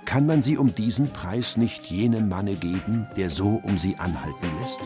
Kann 0.04 0.26
man 0.26 0.42
sie 0.42 0.58
um 0.58 0.74
diesen 0.74 1.10
Preis 1.10 1.56
nicht 1.56 1.86
jenem 1.86 2.28
Manne 2.28 2.56
geben, 2.56 3.08
der 3.16 3.30
so 3.30 3.60
um 3.62 3.78
sie 3.78 3.96
anhalten 3.96 4.50
lässt? 4.60 4.80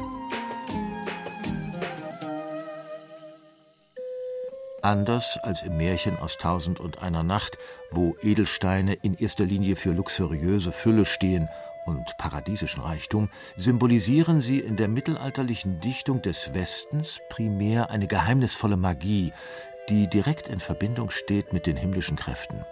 Anders 4.80 5.38
als 5.42 5.62
im 5.62 5.76
Märchen 5.76 6.16
aus 6.18 6.38
Tausend 6.38 6.78
und 6.78 7.02
einer 7.02 7.22
Nacht, 7.24 7.58
wo 7.90 8.16
Edelsteine 8.22 8.94
in 8.94 9.14
erster 9.14 9.44
Linie 9.44 9.74
für 9.74 9.92
luxuriöse 9.92 10.72
Fülle 10.72 11.04
stehen 11.04 11.48
und 11.86 12.16
paradiesischen 12.18 12.82
Reichtum, 12.82 13.30
symbolisieren 13.56 14.40
sie 14.40 14.60
in 14.60 14.76
der 14.76 14.88
mittelalterlichen 14.88 15.80
Dichtung 15.80 16.22
des 16.22 16.54
Westens 16.54 17.20
primär 17.28 17.90
eine 17.90 18.06
geheimnisvolle 18.06 18.76
Magie, 18.76 19.32
die 19.88 20.08
direkt 20.08 20.48
in 20.48 20.60
Verbindung 20.60 21.10
steht 21.10 21.52
mit 21.52 21.66
den 21.66 21.76
himmlischen 21.76 22.16
Kräften. 22.16 22.64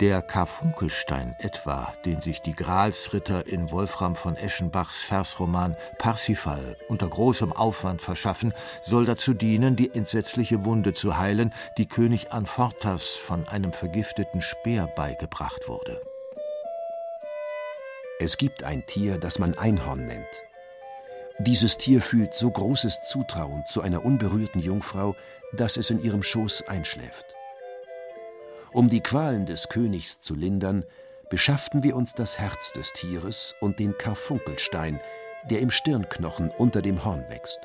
Der 0.00 0.20
Karfunkelstein 0.20 1.34
etwa, 1.38 1.90
den 2.04 2.20
sich 2.20 2.42
die 2.42 2.52
Gralsritter 2.52 3.46
in 3.46 3.70
Wolfram 3.70 4.14
von 4.14 4.36
Eschenbachs 4.36 5.02
Versroman 5.02 5.74
Parsifal 5.96 6.76
unter 6.88 7.08
großem 7.08 7.50
Aufwand 7.50 8.02
verschaffen, 8.02 8.52
soll 8.82 9.06
dazu 9.06 9.32
dienen, 9.32 9.74
die 9.74 9.94
entsetzliche 9.94 10.66
Wunde 10.66 10.92
zu 10.92 11.16
heilen, 11.16 11.54
die 11.78 11.86
König 11.86 12.30
Anfortas 12.30 13.08
von 13.08 13.48
einem 13.48 13.72
vergifteten 13.72 14.42
Speer 14.42 14.86
beigebracht 14.86 15.66
wurde. 15.66 16.02
Es 18.18 18.38
gibt 18.38 18.62
ein 18.62 18.86
Tier, 18.86 19.18
das 19.18 19.38
man 19.38 19.58
Einhorn 19.58 20.06
nennt. 20.06 20.42
Dieses 21.38 21.76
Tier 21.76 22.00
fühlt 22.00 22.32
so 22.32 22.50
großes 22.50 23.02
Zutrauen 23.02 23.66
zu 23.66 23.82
einer 23.82 24.06
unberührten 24.06 24.62
Jungfrau, 24.62 25.14
dass 25.52 25.76
es 25.76 25.90
in 25.90 26.02
ihrem 26.02 26.22
Schoß 26.22 26.66
einschläft. 26.66 27.34
Um 28.72 28.88
die 28.88 29.02
Qualen 29.02 29.44
des 29.44 29.68
Königs 29.68 30.20
zu 30.20 30.34
lindern, 30.34 30.86
beschafften 31.28 31.82
wir 31.82 31.94
uns 31.94 32.14
das 32.14 32.38
Herz 32.38 32.72
des 32.72 32.94
Tieres 32.94 33.54
und 33.60 33.78
den 33.78 33.98
Karfunkelstein, 33.98 34.98
der 35.50 35.60
im 35.60 35.70
Stirnknochen 35.70 36.50
unter 36.50 36.80
dem 36.80 37.04
Horn 37.04 37.28
wächst. 37.28 37.60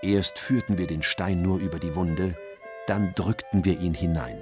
Erst 0.00 0.38
führten 0.38 0.78
wir 0.78 0.86
den 0.86 1.02
Stein 1.02 1.42
nur 1.42 1.58
über 1.58 1.80
die 1.80 1.96
Wunde, 1.96 2.36
dann 2.86 3.14
drückten 3.14 3.64
wir 3.64 3.80
ihn 3.80 3.94
hinein. 3.94 4.40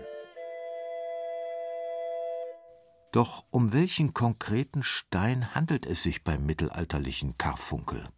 Doch 3.12 3.44
um 3.50 3.72
welchen 3.72 4.14
konkreten 4.14 4.82
Stein 4.82 5.54
handelt 5.54 5.86
es 5.86 6.02
sich 6.02 6.24
beim 6.24 6.46
mittelalterlichen 6.46 7.36
Karfunkel? 7.36 8.08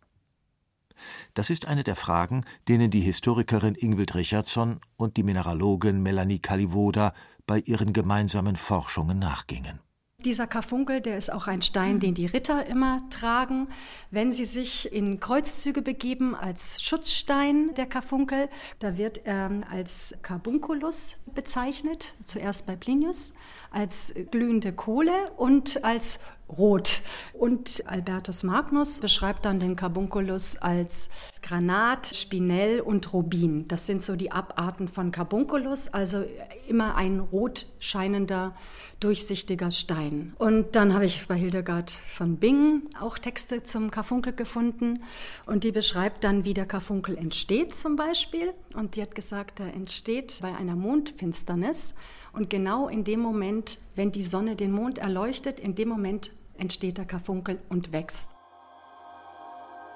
Das 1.34 1.50
ist 1.50 1.66
eine 1.66 1.82
der 1.82 1.96
Fragen, 1.96 2.44
denen 2.68 2.92
die 2.92 3.00
Historikerin 3.00 3.74
Ingwild 3.74 4.14
Richardson 4.14 4.80
und 4.96 5.16
die 5.16 5.24
Mineralogin 5.24 6.00
Melanie 6.00 6.38
Kalivoda 6.38 7.12
bei 7.46 7.58
ihren 7.58 7.92
gemeinsamen 7.92 8.54
Forschungen 8.54 9.18
nachgingen. 9.18 9.80
Dieser 10.24 10.46
Karfunkel, 10.46 11.02
der 11.02 11.18
ist 11.18 11.30
auch 11.30 11.48
ein 11.48 11.60
Stein, 11.60 12.00
den 12.00 12.14
die 12.14 12.24
Ritter 12.24 12.64
immer 12.64 13.02
tragen, 13.10 13.68
wenn 14.10 14.32
sie 14.32 14.46
sich 14.46 14.90
in 14.90 15.20
Kreuzzüge 15.20 15.82
begeben 15.82 16.34
als 16.34 16.82
Schutzstein 16.82 17.74
der 17.74 17.84
Karfunkel. 17.84 18.48
Da 18.78 18.96
wird 18.96 19.26
er 19.26 19.50
als 19.70 20.14
Carbunculus 20.22 21.18
bezeichnet, 21.34 22.14
zuerst 22.24 22.64
bei 22.64 22.74
Plinius, 22.74 23.34
als 23.70 24.14
glühende 24.30 24.72
Kohle 24.72 25.12
und 25.36 25.84
als 25.84 26.20
rot. 26.48 27.02
Und 27.32 27.82
Albertus 27.86 28.42
Magnus 28.42 29.00
beschreibt 29.00 29.44
dann 29.44 29.60
den 29.60 29.76
Carbunculus 29.76 30.56
als 30.56 31.10
Granat, 31.42 32.06
Spinell 32.06 32.80
und 32.80 33.12
Rubin. 33.12 33.68
Das 33.68 33.86
sind 33.86 34.02
so 34.02 34.16
die 34.16 34.32
Abarten 34.32 34.88
von 34.88 35.10
Carbunculus, 35.10 35.88
also 35.88 36.24
immer 36.68 36.94
ein 36.96 37.20
rot 37.20 37.66
scheinender, 37.78 38.54
durchsichtiger 39.00 39.70
Stein. 39.70 40.32
Und 40.38 40.76
dann 40.76 40.94
habe 40.94 41.04
ich 41.04 41.26
bei 41.26 41.34
Hildegard 41.34 41.90
von 41.90 42.36
Bingen 42.36 42.88
auch 42.98 43.18
Texte 43.18 43.62
zum 43.62 43.90
Karfunkel 43.90 44.32
gefunden 44.32 45.02
und 45.44 45.64
die 45.64 45.72
beschreibt 45.72 46.24
dann, 46.24 46.44
wie 46.44 46.54
der 46.54 46.66
Karfunkel 46.66 47.18
entsteht 47.18 47.74
zum 47.74 47.96
Beispiel. 47.96 48.52
Und 48.74 48.96
die 48.96 49.02
hat 49.02 49.14
gesagt, 49.14 49.60
er 49.60 49.74
entsteht 49.74 50.38
bei 50.40 50.54
einer 50.54 50.76
Mondfinsternis 50.76 51.94
und 52.32 52.50
genau 52.50 52.88
in 52.88 53.04
dem 53.04 53.20
Moment, 53.20 53.78
wenn 53.94 54.12
die 54.12 54.22
Sonne 54.22 54.56
den 54.56 54.72
Mond 54.72 54.98
erleuchtet, 54.98 55.60
in 55.60 55.74
dem 55.74 55.88
Moment 55.88 56.32
entsteht 56.58 56.98
der 56.98 57.04
Karfunkel 57.04 57.58
und 57.68 57.92
wächst. 57.92 58.30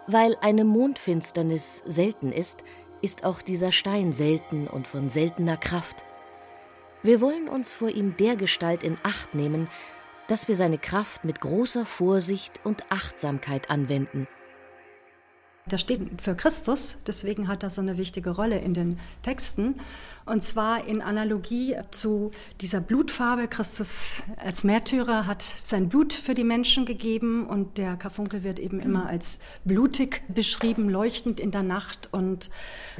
Weil 0.06 0.36
eine 0.40 0.64
Mondfinsternis 0.64 1.82
selten 1.86 2.32
ist, 2.32 2.64
ist 3.02 3.24
auch 3.24 3.42
dieser 3.42 3.72
Stein 3.72 4.12
selten 4.12 4.66
und 4.66 4.86
von 4.86 5.10
seltener 5.10 5.56
Kraft. 5.56 6.04
Wir 7.02 7.20
wollen 7.20 7.48
uns 7.48 7.72
vor 7.74 7.90
ihm 7.90 8.16
dergestalt 8.16 8.82
in 8.82 8.96
Acht 9.02 9.34
nehmen, 9.34 9.68
dass 10.26 10.48
wir 10.48 10.56
seine 10.56 10.78
Kraft 10.78 11.24
mit 11.24 11.40
großer 11.40 11.86
Vorsicht 11.86 12.60
und 12.64 12.90
Achtsamkeit 12.90 13.70
anwenden– 13.70 14.26
der 15.72 15.78
steht 15.78 16.20
für 16.20 16.34
Christus, 16.34 16.98
deswegen 17.06 17.48
hat 17.48 17.62
er 17.62 17.70
so 17.70 17.80
eine 17.80 17.98
wichtige 17.98 18.30
Rolle 18.30 18.58
in 18.58 18.74
den 18.74 18.98
Texten. 19.22 19.76
Und 20.28 20.42
zwar 20.42 20.86
in 20.86 21.00
Analogie 21.00 21.76
zu 21.90 22.32
dieser 22.60 22.80
Blutfarbe. 22.80 23.48
Christus 23.48 24.22
als 24.36 24.62
Märtyrer 24.62 25.26
hat 25.26 25.42
sein 25.42 25.88
Blut 25.88 26.12
für 26.12 26.34
die 26.34 26.44
Menschen 26.44 26.84
gegeben 26.84 27.46
und 27.46 27.78
der 27.78 27.96
Karfunkel 27.96 28.44
wird 28.44 28.58
eben 28.58 28.78
immer 28.78 29.06
als 29.06 29.38
blutig 29.64 30.22
beschrieben, 30.28 30.90
leuchtend 30.90 31.40
in 31.40 31.50
der 31.50 31.62
Nacht. 31.62 32.10
Und 32.12 32.50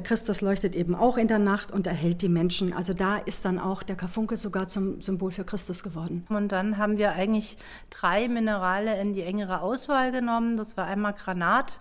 Christus 0.03 0.41
leuchtet 0.41 0.75
eben 0.75 0.95
auch 0.95 1.17
in 1.17 1.27
der 1.27 1.37
Nacht 1.37 1.71
und 1.71 1.85
erhält 1.85 2.23
die 2.23 2.29
Menschen. 2.29 2.73
Also 2.73 2.93
da 2.93 3.17
ist 3.17 3.45
dann 3.45 3.59
auch 3.59 3.83
der 3.83 3.95
Karfunkel 3.95 4.35
sogar 4.35 4.67
zum 4.67 4.99
Symbol 4.99 5.31
für 5.31 5.43
Christus 5.43 5.83
geworden. 5.83 6.25
Und 6.29 6.51
dann 6.51 6.77
haben 6.77 6.97
wir 6.97 7.11
eigentlich 7.11 7.57
drei 7.91 8.27
Minerale 8.27 8.99
in 8.99 9.13
die 9.13 9.21
engere 9.21 9.61
Auswahl 9.61 10.11
genommen. 10.11 10.57
Das 10.57 10.77
war 10.77 10.87
einmal 10.87 11.13
Granat. 11.13 11.79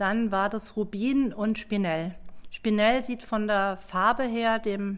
Dann 0.00 0.32
war 0.32 0.48
das 0.48 0.78
Rubin 0.78 1.34
und 1.34 1.58
Spinell. 1.58 2.14
Spinell 2.50 3.04
sieht 3.04 3.22
von 3.22 3.46
der 3.46 3.76
Farbe 3.76 4.22
her 4.22 4.58
dem 4.58 4.96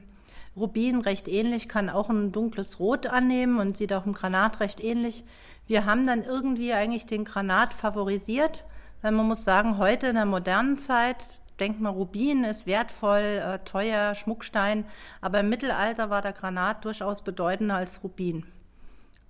Rubin 0.57 1.01
recht 1.01 1.27
ähnlich, 1.27 1.69
kann 1.69 1.91
auch 1.91 2.09
ein 2.09 2.31
dunkles 2.31 2.79
Rot 2.79 3.09
annehmen 3.09 3.59
und 3.59 3.77
sieht 3.77 3.93
auch 3.93 4.07
im 4.07 4.13
Granat 4.13 4.61
recht 4.61 4.81
ähnlich. 4.81 5.25
Wir 5.67 5.87
haben 5.87 6.07
dann 6.07 6.23
irgendwie 6.23 6.73
eigentlich 6.73 7.05
den 7.05 7.25
Granat 7.25 7.75
favorisiert, 7.75 8.65
weil 9.01 9.11
man 9.11 9.27
muss 9.27 9.45
sagen, 9.45 9.77
heute 9.79 10.07
in 10.07 10.15
der 10.15 10.25
modernen 10.25 10.79
Zeit 10.79 11.25
denkt 11.59 11.81
man, 11.81 11.95
Rubin 11.95 12.45
ist 12.45 12.69
wertvoll, 12.69 13.43
äh, 13.45 13.59
teuer, 13.65 14.15
Schmuckstein, 14.15 14.85
aber 15.21 15.41
im 15.41 15.49
Mittelalter 15.49 16.11
war 16.11 16.23
der 16.23 16.33
Granat 16.33 16.85
durchaus 16.85 17.23
bedeutender 17.23 17.75
als 17.75 18.05
Rubin. 18.05 18.45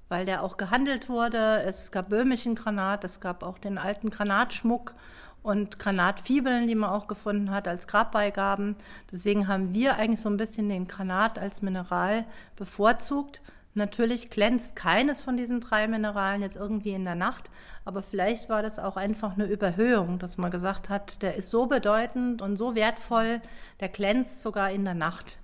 weil 0.09 0.27
der 0.27 0.43
auch 0.43 0.59
gehandelt 0.59 1.09
wurde. 1.09 1.63
Es 1.63 1.91
gab 1.91 2.11
böhmischen 2.11 2.55
Granat, 2.55 3.03
es 3.03 3.19
gab 3.19 3.43
auch 3.43 3.57
den 3.57 3.79
alten 3.79 4.11
Granatschmuck 4.11 4.95
und 5.43 5.79
Granatfibeln, 5.79 6.67
die 6.67 6.75
man 6.75 6.91
auch 6.91 7.09
gefunden 7.09 7.51
hat 7.51 7.67
als 7.67 7.87
Grabbeigaben. 7.87 8.77
Deswegen 9.11 9.49
haben 9.49 9.75
wir 9.75 9.97
eigentlich 9.97 10.21
so 10.21 10.29
ein 10.29 10.37
bisschen 10.37 10.69
den 10.69 10.87
Granat 10.87 11.39
als 11.39 11.63
Mineral 11.63 12.25
bevorzugt. 12.57 13.43
Natürlich 13.75 14.29
glänzt 14.29 14.77
keines 14.77 15.23
von 15.23 15.37
diesen 15.37 15.61
drei 15.61 15.89
Mineralen 15.89 16.43
jetzt 16.43 16.57
irgendwie 16.57 16.93
in 16.93 17.07
der 17.07 17.15
Nacht, 17.15 17.51
aber 17.87 18.03
vielleicht 18.03 18.51
war 18.51 18.63
das 18.63 18.79
auch 18.79 18.99
einfach 18.99 19.33
eine 19.33 19.47
Überhöhung, 19.47 20.19
dass 20.19 20.37
man 20.37 20.51
gesagt 20.51 20.91
hat, 20.91 21.23
der 21.23 21.37
ist 21.37 21.49
so 21.49 21.67
bedeutend 21.67 22.43
und 22.43 22.59
so 22.59 22.75
wertvoll, 22.75 23.41
der 23.81 23.89
glänzt 23.89 24.43
sogar 24.43 24.71
in 24.71 24.85
der 24.85 24.95
Nacht. 24.95 25.39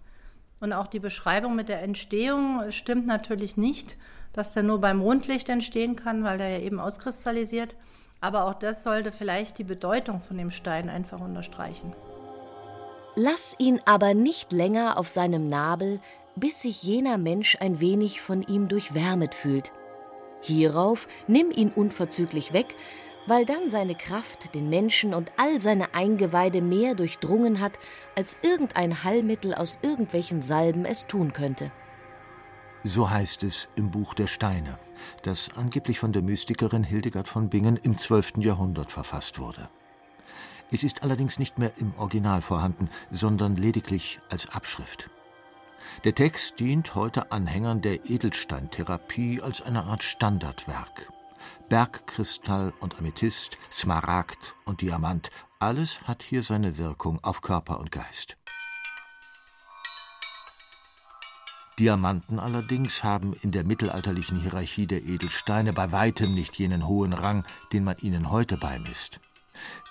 Und 0.61 0.75
auch 0.75 0.88
die 0.88 1.00
Beschreibung 1.00 1.57
mit 1.57 1.71
der 1.71 1.83
Entstehung 1.83 2.71
stimmt 2.71 3.07
natürlich 3.07 3.57
nicht, 3.57 3.97
dass 4.35 4.52
der 4.52 4.62
nur 4.62 4.81
beim 4.81 4.99
Mondlicht 4.99 5.49
entstehen 5.49 5.97
kann, 5.97 6.23
weil 6.23 6.37
der 6.37 6.50
ja 6.50 6.59
eben 6.59 6.81
auskristallisiert. 6.81 7.76
Aber 8.21 8.45
auch 8.45 8.55
das 8.55 8.83
sollte 8.83 9.13
vielleicht 9.13 9.59
die 9.59 9.65
Bedeutung 9.65 10.21
von 10.21 10.37
dem 10.37 10.51
Stein 10.51 10.89
einfach 10.89 11.21
unterstreichen. 11.21 11.95
Lass 13.15 13.55
ihn 13.59 13.81
aber 13.85 14.15
nicht 14.15 14.53
länger 14.53 14.99
auf 14.99 15.09
seinem 15.09 15.49
Nabel, 15.49 16.01
bis 16.37 16.63
sich 16.63 16.83
jener 16.83 17.19
Mensch 17.19 17.57
ein 17.61 17.81
wenig 17.81 18.21
von 18.21 18.43
ihm 18.43 18.69
durchwärmet 18.69 19.35
fühlt. 19.35 19.73
Hierauf 20.41 21.09
nimm 21.27 21.51
ihn 21.51 21.71
unverzüglich 21.71 22.53
weg, 22.53 22.77
weil 23.27 23.45
dann 23.45 23.69
seine 23.69 23.95
Kraft 23.95 24.55
den 24.55 24.69
Menschen 24.71 25.15
und 25.15 25.33
all 25.37 25.61
seine 25.61 25.95
Eingeweide 25.95 26.63
mehr 26.63 26.95
durchdrungen 26.95 27.61
hat, 27.61 27.79
als 28.17 28.39
irgendein 28.43 29.05
Heilmittel 29.05 29.55
aus 29.55 29.79
irgendwelchen 29.83 30.41
Salben 30.41 30.85
es 30.85 31.07
tun 31.07 31.33
könnte. 31.33 31.71
So 32.85 33.11
heißt 33.11 33.43
es 33.43 33.69
im 33.75 33.91
Buch 33.91 34.15
der 34.15 34.29
Steine, 34.29 34.79
das 35.23 35.50
angeblich 35.57 35.99
von 35.99 36.12
der 36.12 36.23
Mystikerin 36.23 36.85
Hildegard 36.85 37.28
von 37.28 37.49
Bingen 37.49 37.76
im 37.76 37.97
12. 37.97 38.38
Jahrhundert 38.38 38.90
verfasst 38.90 39.38
wurde. 39.38 39.69
Es 40.71 40.83
ist 40.83 41.02
allerdings 41.02 41.38
nicht 41.38 41.59
mehr 41.59 41.73
im 41.78 41.95
Original 41.97 42.43
vorhanden, 42.43 42.90
sondern 43.11 43.57
lediglich 43.57 44.21
als 44.28 44.49
Abschrift. 44.50 45.11
Der 46.05 46.14
Text 46.14 46.61
dient 46.61 46.95
heute 46.95 47.33
Anhängern 47.33 47.81
der 47.81 48.09
Edelsteintherapie 48.09 49.40
als 49.40 49.62
eine 49.62 49.85
Art 49.85 50.02
Standardwerk. 50.02 51.11
Bergkristall 51.69 52.73
und 52.81 52.99
Amethyst, 52.99 53.59
Smaragd 53.71 54.55
und 54.64 54.81
Diamant, 54.81 55.31
alles 55.59 56.02
hat 56.02 56.23
hier 56.23 56.43
seine 56.43 56.78
Wirkung 56.78 57.19
auf 57.23 57.40
Körper 57.40 57.81
und 57.81 57.90
Geist. 57.90 58.37
Diamanten 61.78 62.40
allerdings 62.40 63.04
haben 63.04 63.35
in 63.35 63.52
der 63.52 63.62
mittelalterlichen 63.62 64.40
Hierarchie 64.40 64.87
der 64.87 65.04
Edelsteine 65.04 65.73
bei 65.73 65.92
weitem 65.92 66.35
nicht 66.35 66.56
jenen 66.56 66.87
hohen 66.88 67.12
Rang, 67.12 67.44
den 67.73 67.85
man 67.85 67.97
ihnen 67.99 68.30
heute 68.30 68.56
beimisst. 68.56 69.20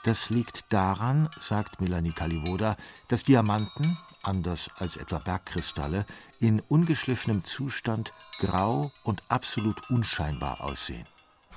Das 0.03 0.29
liegt 0.29 0.71
daran, 0.73 1.29
sagt 1.39 1.79
Melanie 1.81 2.11
Kalivoda, 2.11 2.75
dass 3.07 3.23
Diamanten, 3.23 3.97
anders 4.23 4.69
als 4.77 4.97
etwa 4.97 5.19
Bergkristalle, 5.19 6.05
in 6.39 6.59
ungeschliffenem 6.59 7.43
Zustand 7.43 8.13
grau 8.39 8.91
und 9.03 9.23
absolut 9.29 9.89
unscheinbar 9.89 10.61
aussehen. 10.61 11.05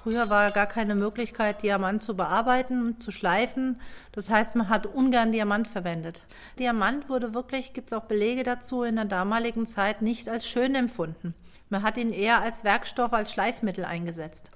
Früher 0.02 0.30
war 0.30 0.50
gar 0.50 0.66
keine 0.66 0.94
Möglichkeit, 0.94 1.62
Diamant 1.62 2.02
zu 2.02 2.16
bearbeiten, 2.16 2.98
zu 3.00 3.10
schleifen. 3.10 3.78
Das 4.12 4.30
heißt, 4.30 4.56
man 4.56 4.70
hat 4.70 4.86
ungern 4.86 5.30
Diamant 5.30 5.68
verwendet. 5.68 6.22
Diamant 6.58 7.10
wurde 7.10 7.34
wirklich, 7.34 7.74
gibt 7.74 7.92
es 7.92 7.98
auch 7.98 8.04
Belege 8.04 8.42
dazu, 8.42 8.82
in 8.82 8.96
der 8.96 9.04
damaligen 9.04 9.66
Zeit 9.66 10.00
nicht 10.00 10.28
als 10.28 10.48
schön 10.48 10.74
empfunden. 10.74 11.34
Man 11.68 11.82
hat 11.82 11.98
ihn 11.98 12.12
eher 12.12 12.40
als 12.40 12.64
Werkstoff, 12.64 13.12
als 13.12 13.30
Schleifmittel 13.30 13.84
eingesetzt. 13.84 14.50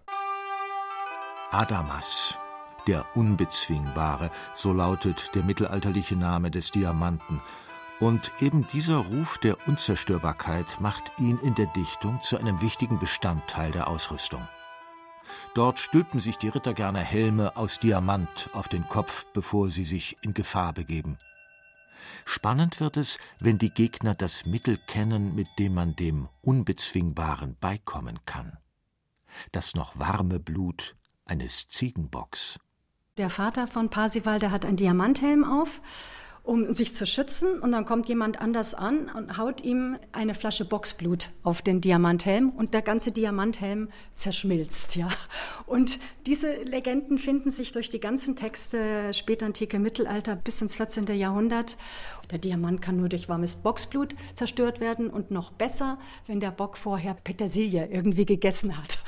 Adamas, 1.50 2.38
der 2.86 3.04
Unbezwingbare, 3.14 4.30
so 4.54 4.72
lautet 4.72 5.30
der 5.34 5.44
mittelalterliche 5.44 6.16
Name 6.16 6.50
des 6.50 6.70
Diamanten. 6.70 7.42
Und 8.00 8.32
eben 8.40 8.66
dieser 8.72 8.96
Ruf 8.96 9.38
der 9.38 9.56
Unzerstörbarkeit 9.68 10.80
macht 10.80 11.12
ihn 11.18 11.38
in 11.40 11.54
der 11.54 11.66
Dichtung 11.66 12.20
zu 12.22 12.38
einem 12.38 12.62
wichtigen 12.62 12.98
Bestandteil 12.98 13.70
der 13.70 13.88
Ausrüstung. 13.88 14.48
Dort 15.54 15.78
stülpen 15.78 16.20
sich 16.20 16.36
die 16.36 16.48
Ritter 16.48 16.74
gerne 16.74 17.00
Helme 17.00 17.56
aus 17.56 17.78
Diamant 17.78 18.50
auf 18.52 18.68
den 18.68 18.88
Kopf, 18.88 19.24
bevor 19.34 19.70
sie 19.70 19.84
sich 19.84 20.16
in 20.22 20.34
Gefahr 20.34 20.72
begeben. 20.72 21.18
Spannend 22.24 22.80
wird 22.80 22.96
es, 22.96 23.18
wenn 23.38 23.58
die 23.58 23.70
Gegner 23.70 24.14
das 24.14 24.46
Mittel 24.46 24.78
kennen, 24.86 25.34
mit 25.34 25.48
dem 25.58 25.74
man 25.74 25.94
dem 25.94 26.28
Unbezwingbaren 26.42 27.56
beikommen 27.60 28.18
kann. 28.24 28.58
Das 29.52 29.74
noch 29.74 29.98
warme 29.98 30.40
Blut 30.40 30.96
eines 31.26 31.68
Ziegenbocks. 31.68 32.58
Der 33.16 33.30
Vater 33.30 33.66
von 33.66 33.90
Parsival, 33.90 34.38
der 34.38 34.50
hat 34.50 34.64
einen 34.64 34.76
Diamanthelm 34.76 35.44
auf 35.44 35.80
um 36.44 36.72
sich 36.74 36.94
zu 36.94 37.06
schützen. 37.06 37.58
Und 37.58 37.72
dann 37.72 37.86
kommt 37.86 38.08
jemand 38.08 38.40
anders 38.40 38.74
an 38.74 39.08
und 39.08 39.38
haut 39.38 39.62
ihm 39.62 39.96
eine 40.12 40.34
Flasche 40.34 40.64
Boxblut 40.64 41.30
auf 41.42 41.62
den 41.62 41.80
Diamanthelm 41.80 42.50
und 42.50 42.74
der 42.74 42.82
ganze 42.82 43.10
Diamanthelm 43.10 43.88
zerschmilzt, 44.14 44.94
ja. 44.94 45.08
Und 45.66 45.98
diese 46.26 46.62
Legenden 46.62 47.18
finden 47.18 47.50
sich 47.50 47.72
durch 47.72 47.88
die 47.88 48.00
ganzen 48.00 48.36
Texte 48.36 49.12
spätantike 49.14 49.78
Mittelalter 49.78 50.36
bis 50.36 50.60
ins 50.60 50.76
14. 50.76 51.06
Jahrhundert. 51.16 51.78
Der 52.30 52.38
Diamant 52.38 52.82
kann 52.82 52.98
nur 52.98 53.08
durch 53.08 53.28
warmes 53.28 53.56
Boxblut 53.56 54.14
zerstört 54.34 54.80
werden 54.80 55.08
und 55.08 55.30
noch 55.30 55.50
besser, 55.50 55.98
wenn 56.26 56.40
der 56.40 56.50
Bock 56.50 56.76
vorher 56.76 57.14
Petersilie 57.14 57.88
irgendwie 57.90 58.26
gegessen 58.26 58.76
hat. 58.76 58.98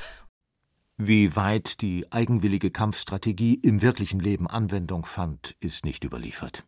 Wie 0.97 1.35
weit 1.35 1.81
die 1.81 2.11
eigenwillige 2.11 2.71
Kampfstrategie 2.71 3.59
im 3.61 3.83
wirklichen 3.83 4.19
Leben 4.19 4.47
Anwendung 4.47 5.05
fand, 5.05 5.55
ist 5.59 5.85
nicht 5.85 6.03
überliefert. 6.03 6.65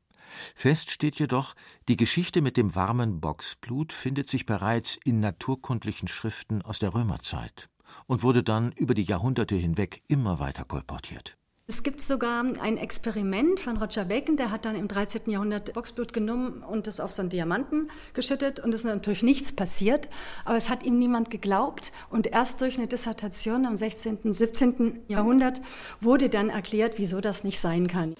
Fest 0.55 0.91
steht 0.91 1.19
jedoch, 1.19 1.55
die 1.87 1.97
Geschichte 1.97 2.41
mit 2.41 2.57
dem 2.57 2.75
warmen 2.75 3.19
Boxblut 3.21 3.93
findet 3.93 4.29
sich 4.29 4.45
bereits 4.45 4.97
in 5.03 5.19
naturkundlichen 5.19 6.07
Schriften 6.07 6.61
aus 6.61 6.79
der 6.79 6.93
Römerzeit 6.93 7.69
und 8.07 8.23
wurde 8.23 8.43
dann 8.43 8.71
über 8.73 8.93
die 8.93 9.03
Jahrhunderte 9.03 9.55
hinweg 9.55 10.01
immer 10.07 10.39
weiter 10.39 10.65
kolportiert. 10.65 11.39
Es 11.69 11.83
gibt 11.83 12.01
sogar 12.01 12.43
ein 12.61 12.77
Experiment 12.77 13.59
von 13.59 13.77
Roger 13.77 14.05
Bacon, 14.05 14.37
der 14.37 14.49
hat 14.49 14.65
dann 14.65 14.75
im 14.75 14.87
13. 14.87 15.29
Jahrhundert 15.29 15.71
Boxblut 15.73 16.13
genommen 16.13 16.63
und 16.63 16.87
das 16.87 16.99
auf 16.99 17.13
so 17.13 17.21
einen 17.21 17.29
Diamanten 17.29 17.91
geschüttet 18.15 18.59
und 18.59 18.73
es 18.73 18.79
ist 18.79 18.85
natürlich 18.87 19.21
nichts 19.21 19.51
passiert, 19.51 20.09
aber 20.45 20.57
es 20.57 20.71
hat 20.71 20.81
ihm 20.81 20.97
niemand 20.97 21.29
geglaubt 21.29 21.91
und 22.09 22.25
erst 22.25 22.61
durch 22.61 22.79
eine 22.79 22.87
Dissertation 22.87 23.67
am 23.67 23.77
16., 23.77 24.33
17. 24.33 25.01
Jahrhundert 25.09 25.61
wurde 26.01 26.29
dann 26.29 26.49
erklärt, 26.49 26.95
wieso 26.97 27.21
das 27.21 27.43
nicht 27.43 27.59
sein 27.59 27.87
kann. 27.87 28.15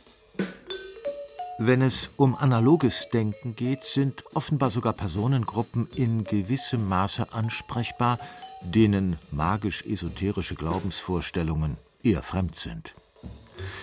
Wenn 1.62 1.82
es 1.82 2.12
um 2.16 2.36
analoges 2.36 3.10
Denken 3.12 3.54
geht, 3.54 3.84
sind 3.84 4.24
offenbar 4.34 4.70
sogar 4.70 4.94
Personengruppen 4.94 5.90
in 5.94 6.24
gewissem 6.24 6.88
Maße 6.88 7.34
ansprechbar, 7.34 8.18
denen 8.62 9.18
magisch-esoterische 9.32 10.56
Glaubensvorstellungen 10.56 11.76
eher 12.02 12.24
fremd 12.24 12.56
sind. 12.56 12.96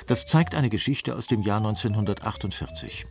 Das 0.06 0.24
zeigt 0.24 0.54
eine 0.54 0.70
Geschichte 0.70 1.16
aus 1.16 1.26
dem 1.26 1.42
Jahr 1.42 1.58
1948. 1.58 3.06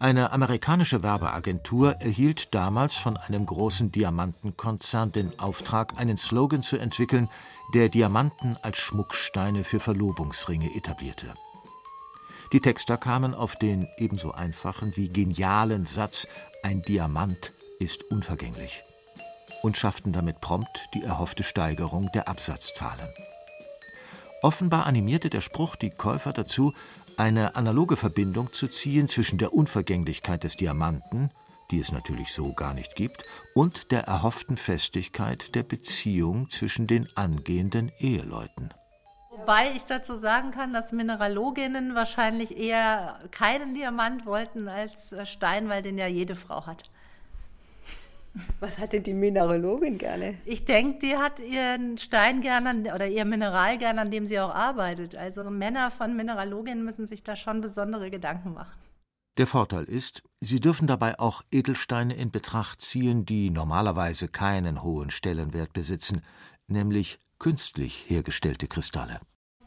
Eine 0.00 0.32
amerikanische 0.32 1.04
Werbeagentur 1.04 1.92
erhielt 2.00 2.52
damals 2.56 2.96
von 2.96 3.16
einem 3.16 3.46
großen 3.46 3.92
Diamantenkonzern 3.92 5.12
den 5.12 5.38
Auftrag, 5.38 5.96
einen 5.96 6.18
Slogan 6.18 6.62
zu 6.62 6.76
entwickeln, 6.76 7.28
der 7.72 7.88
Diamanten 7.88 8.56
als 8.62 8.78
Schmucksteine 8.78 9.62
für 9.62 9.78
Verlobungsringe 9.78 10.74
etablierte. 10.74 11.34
Die 12.52 12.60
Texter 12.60 12.98
kamen 12.98 13.32
auf 13.34 13.56
den 13.56 13.88
ebenso 13.96 14.32
einfachen 14.32 14.94
wie 14.96 15.08
genialen 15.08 15.86
Satz 15.86 16.28
Ein 16.62 16.82
Diamant 16.82 17.52
ist 17.78 18.04
unvergänglich 18.10 18.82
und 19.62 19.78
schafften 19.78 20.12
damit 20.12 20.40
prompt 20.40 20.88
die 20.92 21.02
erhoffte 21.02 21.44
Steigerung 21.44 22.10
der 22.12 22.28
Absatzzahlen. 22.28 23.08
Offenbar 24.42 24.86
animierte 24.86 25.30
der 25.30 25.40
Spruch 25.40 25.76
die 25.76 25.90
Käufer 25.90 26.32
dazu, 26.32 26.74
eine 27.16 27.54
analoge 27.54 27.96
Verbindung 27.96 28.52
zu 28.52 28.68
ziehen 28.68 29.08
zwischen 29.08 29.38
der 29.38 29.54
Unvergänglichkeit 29.54 30.44
des 30.44 30.56
Diamanten, 30.56 31.30
die 31.70 31.78
es 31.78 31.92
natürlich 31.92 32.32
so 32.32 32.52
gar 32.52 32.74
nicht 32.74 32.96
gibt, 32.96 33.24
und 33.54 33.92
der 33.92 34.02
erhofften 34.02 34.56
Festigkeit 34.56 35.54
der 35.54 35.62
Beziehung 35.62 36.50
zwischen 36.50 36.86
den 36.86 37.08
angehenden 37.16 37.92
Eheleuten. 37.98 38.74
Wobei 39.42 39.72
ich 39.74 39.84
dazu 39.84 40.14
sagen 40.14 40.52
kann, 40.52 40.72
dass 40.72 40.92
Mineraloginnen 40.92 41.96
wahrscheinlich 41.96 42.56
eher 42.56 43.18
keinen 43.32 43.74
Diamant 43.74 44.24
wollten 44.24 44.68
als 44.68 45.12
äh, 45.12 45.26
Stein, 45.26 45.68
weil 45.68 45.82
den 45.82 45.98
ja 45.98 46.06
jede 46.06 46.36
Frau 46.36 46.64
hat. 46.64 46.90
Was 48.60 48.78
hat 48.78 48.92
denn 48.92 49.02
die 49.02 49.14
Mineralogin 49.14 49.98
gerne? 49.98 50.38
Ich 50.44 50.64
denke, 50.64 51.00
die 51.00 51.16
hat 51.16 51.40
ihren 51.40 51.98
Stein 51.98 52.40
gerne 52.40 52.94
oder 52.94 53.08
ihr 53.08 53.24
Mineral 53.24 53.78
gerne, 53.78 54.00
an 54.00 54.12
dem 54.12 54.26
sie 54.26 54.38
auch 54.38 54.54
arbeitet. 54.54 55.16
Also 55.16 55.42
Männer 55.50 55.90
von 55.90 56.16
Mineraloginnen 56.16 56.84
müssen 56.84 57.08
sich 57.08 57.24
da 57.24 57.34
schon 57.34 57.60
besondere 57.60 58.10
Gedanken 58.10 58.54
machen. 58.54 58.78
Der 59.38 59.48
Vorteil 59.48 59.84
ist, 59.84 60.22
sie 60.40 60.60
dürfen 60.60 60.86
dabei 60.86 61.18
auch 61.18 61.42
Edelsteine 61.50 62.14
in 62.14 62.30
Betracht 62.30 62.80
ziehen, 62.80 63.26
die 63.26 63.50
normalerweise 63.50 64.28
keinen 64.28 64.84
hohen 64.84 65.10
Stellenwert 65.10 65.72
besitzen, 65.72 66.22
nämlich 66.68 67.18
künstlich 67.40 68.04
hergestellte 68.08 68.68
Kristalle. 68.68 69.18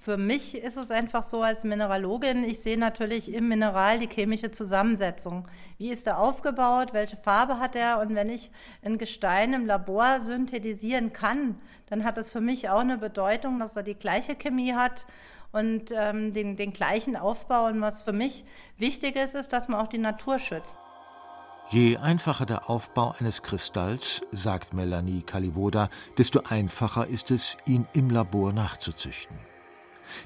Für 0.06 0.18
mich 0.18 0.56
ist 0.56 0.78
es 0.78 0.92
einfach 0.92 1.24
so 1.24 1.42
als 1.42 1.64
Mineralogin, 1.64 2.44
ich 2.44 2.60
sehe 2.60 2.78
natürlich 2.78 3.34
im 3.34 3.48
Mineral 3.48 3.98
die 3.98 4.08
chemische 4.08 4.52
Zusammensetzung. 4.52 5.48
Wie 5.80 5.90
ist 5.90 6.06
er 6.06 6.20
aufgebaut? 6.20 6.94
Welche 6.94 7.18
Farbe 7.18 7.58
hat 7.58 7.76
er? 7.76 7.98
Und 7.98 8.14
wenn 8.14 8.30
ich 8.30 8.52
ein 8.84 9.00
Gestein 9.00 9.54
im 9.54 9.66
Labor 9.66 10.20
synthetisieren 10.20 11.12
kann, 11.12 11.60
dann 11.88 12.04
hat 12.04 12.20
es 12.20 12.32
für 12.32 12.40
mich 12.40 12.70
auch 12.70 12.82
eine 12.82 13.00
Bedeutung, 13.00 13.58
dass 13.58 13.76
er 13.76 13.82
die 13.82 13.96
gleiche 13.96 14.36
Chemie 14.36 14.74
hat 14.76 15.08
und 15.52 15.86
ähm, 15.92 16.34
den, 16.34 16.56
den 16.56 16.72
gleichen 16.72 17.16
Aufbau. 17.16 17.66
Und 17.66 17.82
was 17.82 18.04
für 18.04 18.14
mich 18.14 18.46
wichtig 18.78 19.16
ist, 19.16 19.34
ist, 19.34 19.54
dass 19.54 19.70
man 19.70 19.80
auch 19.80 19.88
die 19.88 19.98
Natur 19.98 20.38
schützt. 20.38 20.78
Je 21.72 21.98
einfacher 21.98 22.46
der 22.46 22.70
Aufbau 22.70 23.16
eines 23.18 23.42
Kristalls, 23.42 24.22
sagt 24.32 24.72
Melanie 24.72 25.24
Kalivoda, 25.24 25.90
desto 26.20 26.42
einfacher 26.48 27.08
ist 27.08 27.32
es, 27.32 27.58
ihn 27.66 27.88
im 27.94 28.12
Labor 28.12 28.54
nachzuzüchten. 28.54 29.55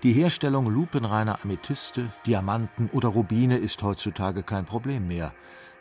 Die 0.04 0.14
Herstellung 0.14 0.68
lupenreiner 0.68 1.40
Amethyste, 1.44 2.12
Diamanten 2.26 2.90
oder 2.92 3.10
Rubine 3.10 3.58
ist 3.58 3.84
heutzutage 3.84 4.44
kein 4.44 4.66
Problem 4.66 5.08
mehr. 5.08 5.34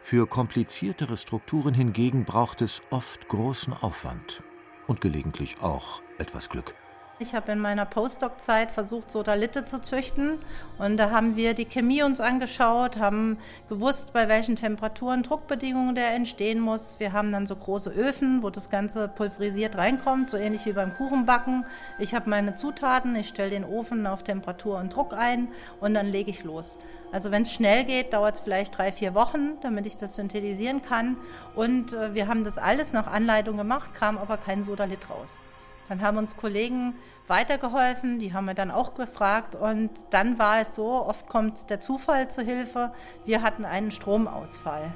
Für 0.02 0.26
kompliziertere 0.26 1.16
Strukturen 1.16 1.74
hingegen 1.74 2.24
braucht 2.24 2.62
es 2.62 2.82
oft 2.90 3.28
großen 3.28 3.72
Aufwand 3.72 4.42
und 4.87 5.00
gelegentlich 5.00 5.61
auch 5.61 6.00
etwas 6.18 6.48
Glück. 6.48 6.74
Ich 7.20 7.35
habe 7.35 7.50
in 7.50 7.59
meiner 7.59 7.85
Postdoc-Zeit 7.85 8.70
versucht, 8.70 9.11
Sodalite 9.11 9.64
zu 9.64 9.83
züchten. 9.83 10.38
Und 10.78 10.98
da 10.98 11.11
haben 11.11 11.35
wir 11.35 11.52
die 11.52 11.64
Chemie 11.64 12.04
uns 12.04 12.20
angeschaut, 12.20 13.00
haben 13.00 13.38
gewusst, 13.68 14.12
bei 14.12 14.28
welchen 14.28 14.54
Temperaturen, 14.54 15.24
Druckbedingungen 15.24 15.96
der 15.96 16.14
entstehen 16.14 16.61
muss. 16.61 17.00
Wir 17.00 17.12
haben 17.12 17.33
dann 17.33 17.44
so 17.44 17.57
große 17.57 17.90
Öfen, 17.90 18.44
wo 18.44 18.50
das 18.50 18.70
Ganze 18.70 19.09
pulverisiert 19.09 19.76
reinkommt, 19.76 20.31
so 20.31 20.37
ähnlich 20.37 20.64
wie 20.66 20.72
beim 20.72 20.94
Kuchenbacken. 20.94 21.66
Ich 21.98 22.14
habe 22.14 22.31
meine 22.31 22.54
Zutaten, 22.54 23.16
ich 23.16 23.28
stelle 23.28 23.50
den 23.50 23.64
Ofen 23.64 24.07
auf 24.07 24.22
Temperatur 24.22 24.78
und 24.78 24.94
Druck 24.94 25.12
ein 25.12 25.48
und 25.81 25.94
dann 25.94 26.07
lege 26.07 26.31
ich 26.31 26.44
los. 26.44 26.78
Also 27.11 27.33
wenn 27.33 27.42
es 27.42 27.52
schnell 27.52 27.83
geht, 27.83 28.12
dauert 28.12 28.37
es 28.37 28.40
vielleicht 28.42 28.78
drei, 28.78 28.92
vier 28.92 29.16
Wochen, 29.16 29.59
damit 29.61 29.87
ich 29.87 29.96
das 29.96 30.14
synthetisieren 30.14 30.83
kann. 30.83 31.16
Und 31.57 31.94
äh, 31.94 32.14
wir 32.14 32.28
haben 32.28 32.44
das 32.44 32.59
alles 32.59 32.92
nach 32.92 33.09
Anleitung 33.09 33.57
gemacht, 33.57 33.92
kam 33.92 34.18
aber 34.18 34.37
kein 34.37 34.62
Sodalit 34.62 35.11
raus. 35.11 35.40
Dann 35.88 36.03
haben 36.03 36.18
uns 36.18 36.37
Kollegen 36.37 36.94
weitergeholfen, 37.29 38.18
die 38.18 38.33
haben 38.33 38.46
wir 38.46 38.55
dann 38.55 38.70
auch 38.70 38.94
gefragt 38.94 39.55
und 39.55 39.90
dann 40.11 40.38
war 40.38 40.61
es 40.61 40.74
so, 40.74 41.05
oft 41.05 41.29
kommt 41.29 41.70
der 41.70 41.81
Zufall 41.81 42.31
zu 42.31 42.42
Hilfe, 42.42 42.92
wir 43.24 43.42
hatten 43.42 43.64
einen 43.64 43.90
Stromausfall. 43.90 44.92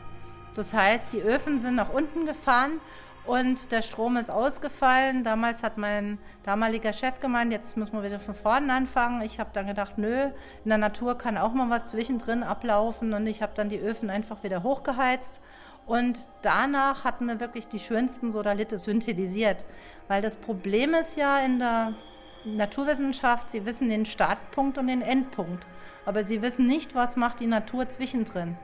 Das 0.55 0.75
heißt, 0.75 1.13
die 1.13 1.21
Öfen 1.21 1.59
sind 1.59 1.77
nach 1.77 1.93
unten 1.93 2.27
gefahren 2.27 2.81
und 3.25 3.71
der 3.71 3.83
Strom 3.83 4.17
ist 4.17 4.31
ausgefallen. 4.31 5.23
Damals 5.23 5.63
hat 5.63 5.79
mein 5.79 6.19
damaliger 6.43 6.93
Chef 6.93 7.21
gemeint, 7.21 7.53
jetzt 7.53 7.77
müssen 7.77 7.95
wir 7.95 8.03
wieder 8.03 8.19
von 8.19 8.35
vorne 8.35 8.73
anfangen. 8.73 9.23
Ich 9.23 9.39
habe 9.39 9.51
dann 9.53 9.67
gedacht, 9.67 9.97
nö, 9.97 10.25
in 10.65 10.69
der 10.69 10.79
Natur 10.79 11.17
kann 11.17 11.39
auch 11.39 11.53
mal 11.53 11.71
was 11.71 11.89
zwischendrin 11.89 12.43
ablaufen 12.43 13.15
und 13.15 13.27
ich 13.27 13.43
habe 13.43 13.53
dann 13.55 13.69
die 13.69 13.79
Öfen 13.79 14.11
einfach 14.11 14.43
wieder 14.43 14.63
hochgeheizt 14.63 15.41
und 15.87 16.29
danach 16.43 17.05
hatten 17.05 17.27
wir 17.27 17.41
wirklich 17.41 17.69
die 17.69 17.79
schönsten 17.79 18.31
Sodalite 18.31 18.79
synthetisiert. 18.79 19.65
Weil 20.09 20.23
das 20.23 20.37
Problem 20.37 20.95
ist 20.95 21.17
ja 21.17 21.39
in 21.41 21.59
der 21.59 21.95
Naturwissenschaft, 22.45 23.51
sie 23.51 23.67
wissen 23.67 23.89
den 23.89 24.07
Startpunkt 24.07 24.79
und 24.79 24.87
den 24.87 25.03
Endpunkt. 25.03 25.67
Aber 26.05 26.25
sie 26.25 26.43
wissen 26.43 26.67
nicht, 26.67 26.95
was 26.95 27.17
macht 27.17 27.41
die 27.41 27.47
Natur 27.47 27.89
zwischendrin. 27.89 28.57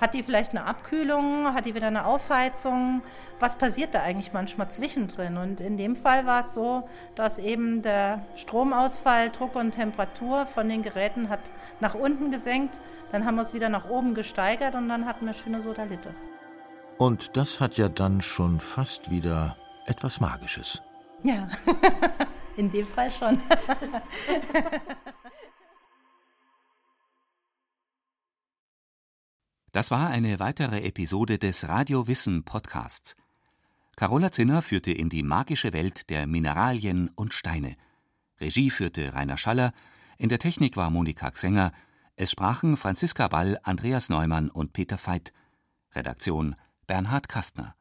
Hat 0.00 0.14
die 0.14 0.24
vielleicht 0.24 0.50
eine 0.50 0.64
Abkühlung? 0.64 1.54
Hat 1.54 1.64
die 1.64 1.76
wieder 1.76 1.86
eine 1.86 2.06
Aufheizung? 2.06 3.02
Was 3.38 3.56
passiert 3.56 3.94
da 3.94 4.02
eigentlich 4.02 4.32
manchmal 4.32 4.68
zwischendrin? 4.68 5.36
Und 5.36 5.60
in 5.60 5.76
dem 5.76 5.94
Fall 5.94 6.26
war 6.26 6.40
es 6.40 6.54
so, 6.54 6.88
dass 7.14 7.38
eben 7.38 7.82
der 7.82 8.26
Stromausfall, 8.34 9.30
Druck 9.30 9.54
und 9.54 9.70
Temperatur 9.70 10.44
von 10.46 10.68
den 10.68 10.82
Geräten 10.82 11.28
hat 11.28 11.52
nach 11.78 11.94
unten 11.94 12.32
gesenkt. 12.32 12.80
Dann 13.12 13.24
haben 13.24 13.36
wir 13.36 13.42
es 13.42 13.54
wieder 13.54 13.68
nach 13.68 13.88
oben 13.88 14.14
gesteigert 14.14 14.74
und 14.74 14.88
dann 14.88 15.06
hatten 15.06 15.24
wir 15.24 15.34
schöne 15.34 15.60
Sodalite. 15.60 16.12
Und 17.02 17.36
das 17.36 17.58
hat 17.58 17.78
ja 17.78 17.88
dann 17.88 18.20
schon 18.20 18.60
fast 18.60 19.10
wieder 19.10 19.56
etwas 19.86 20.20
Magisches. 20.20 20.80
Ja, 21.24 21.50
in 22.56 22.70
dem 22.70 22.86
Fall 22.86 23.10
schon. 23.10 23.42
Das 29.72 29.90
war 29.90 30.10
eine 30.10 30.38
weitere 30.38 30.82
Episode 30.82 31.38
des 31.38 31.66
Radio 31.66 32.06
Wissen 32.06 32.44
Podcasts. 32.44 33.16
Carola 33.96 34.30
Zinner 34.30 34.60
führte 34.60 34.92
in 34.92 35.08
die 35.08 35.22
magische 35.22 35.72
Welt 35.72 36.10
der 36.10 36.26
Mineralien 36.26 37.10
und 37.16 37.32
Steine. 37.32 37.76
Regie 38.38 38.68
führte 38.68 39.14
Rainer 39.14 39.38
Schaller, 39.38 39.72
in 40.18 40.28
der 40.28 40.38
Technik 40.38 40.76
war 40.76 40.90
Monika 40.90 41.30
Xenger, 41.30 41.72
es 42.16 42.30
sprachen 42.30 42.76
Franziska 42.76 43.28
Ball, 43.28 43.58
Andreas 43.62 44.10
Neumann 44.10 44.50
und 44.50 44.74
Peter 44.74 44.98
Veit. 44.98 45.32
Redaktion 45.94 46.54
Bernhard 46.86 47.28
Kastner 47.28 47.74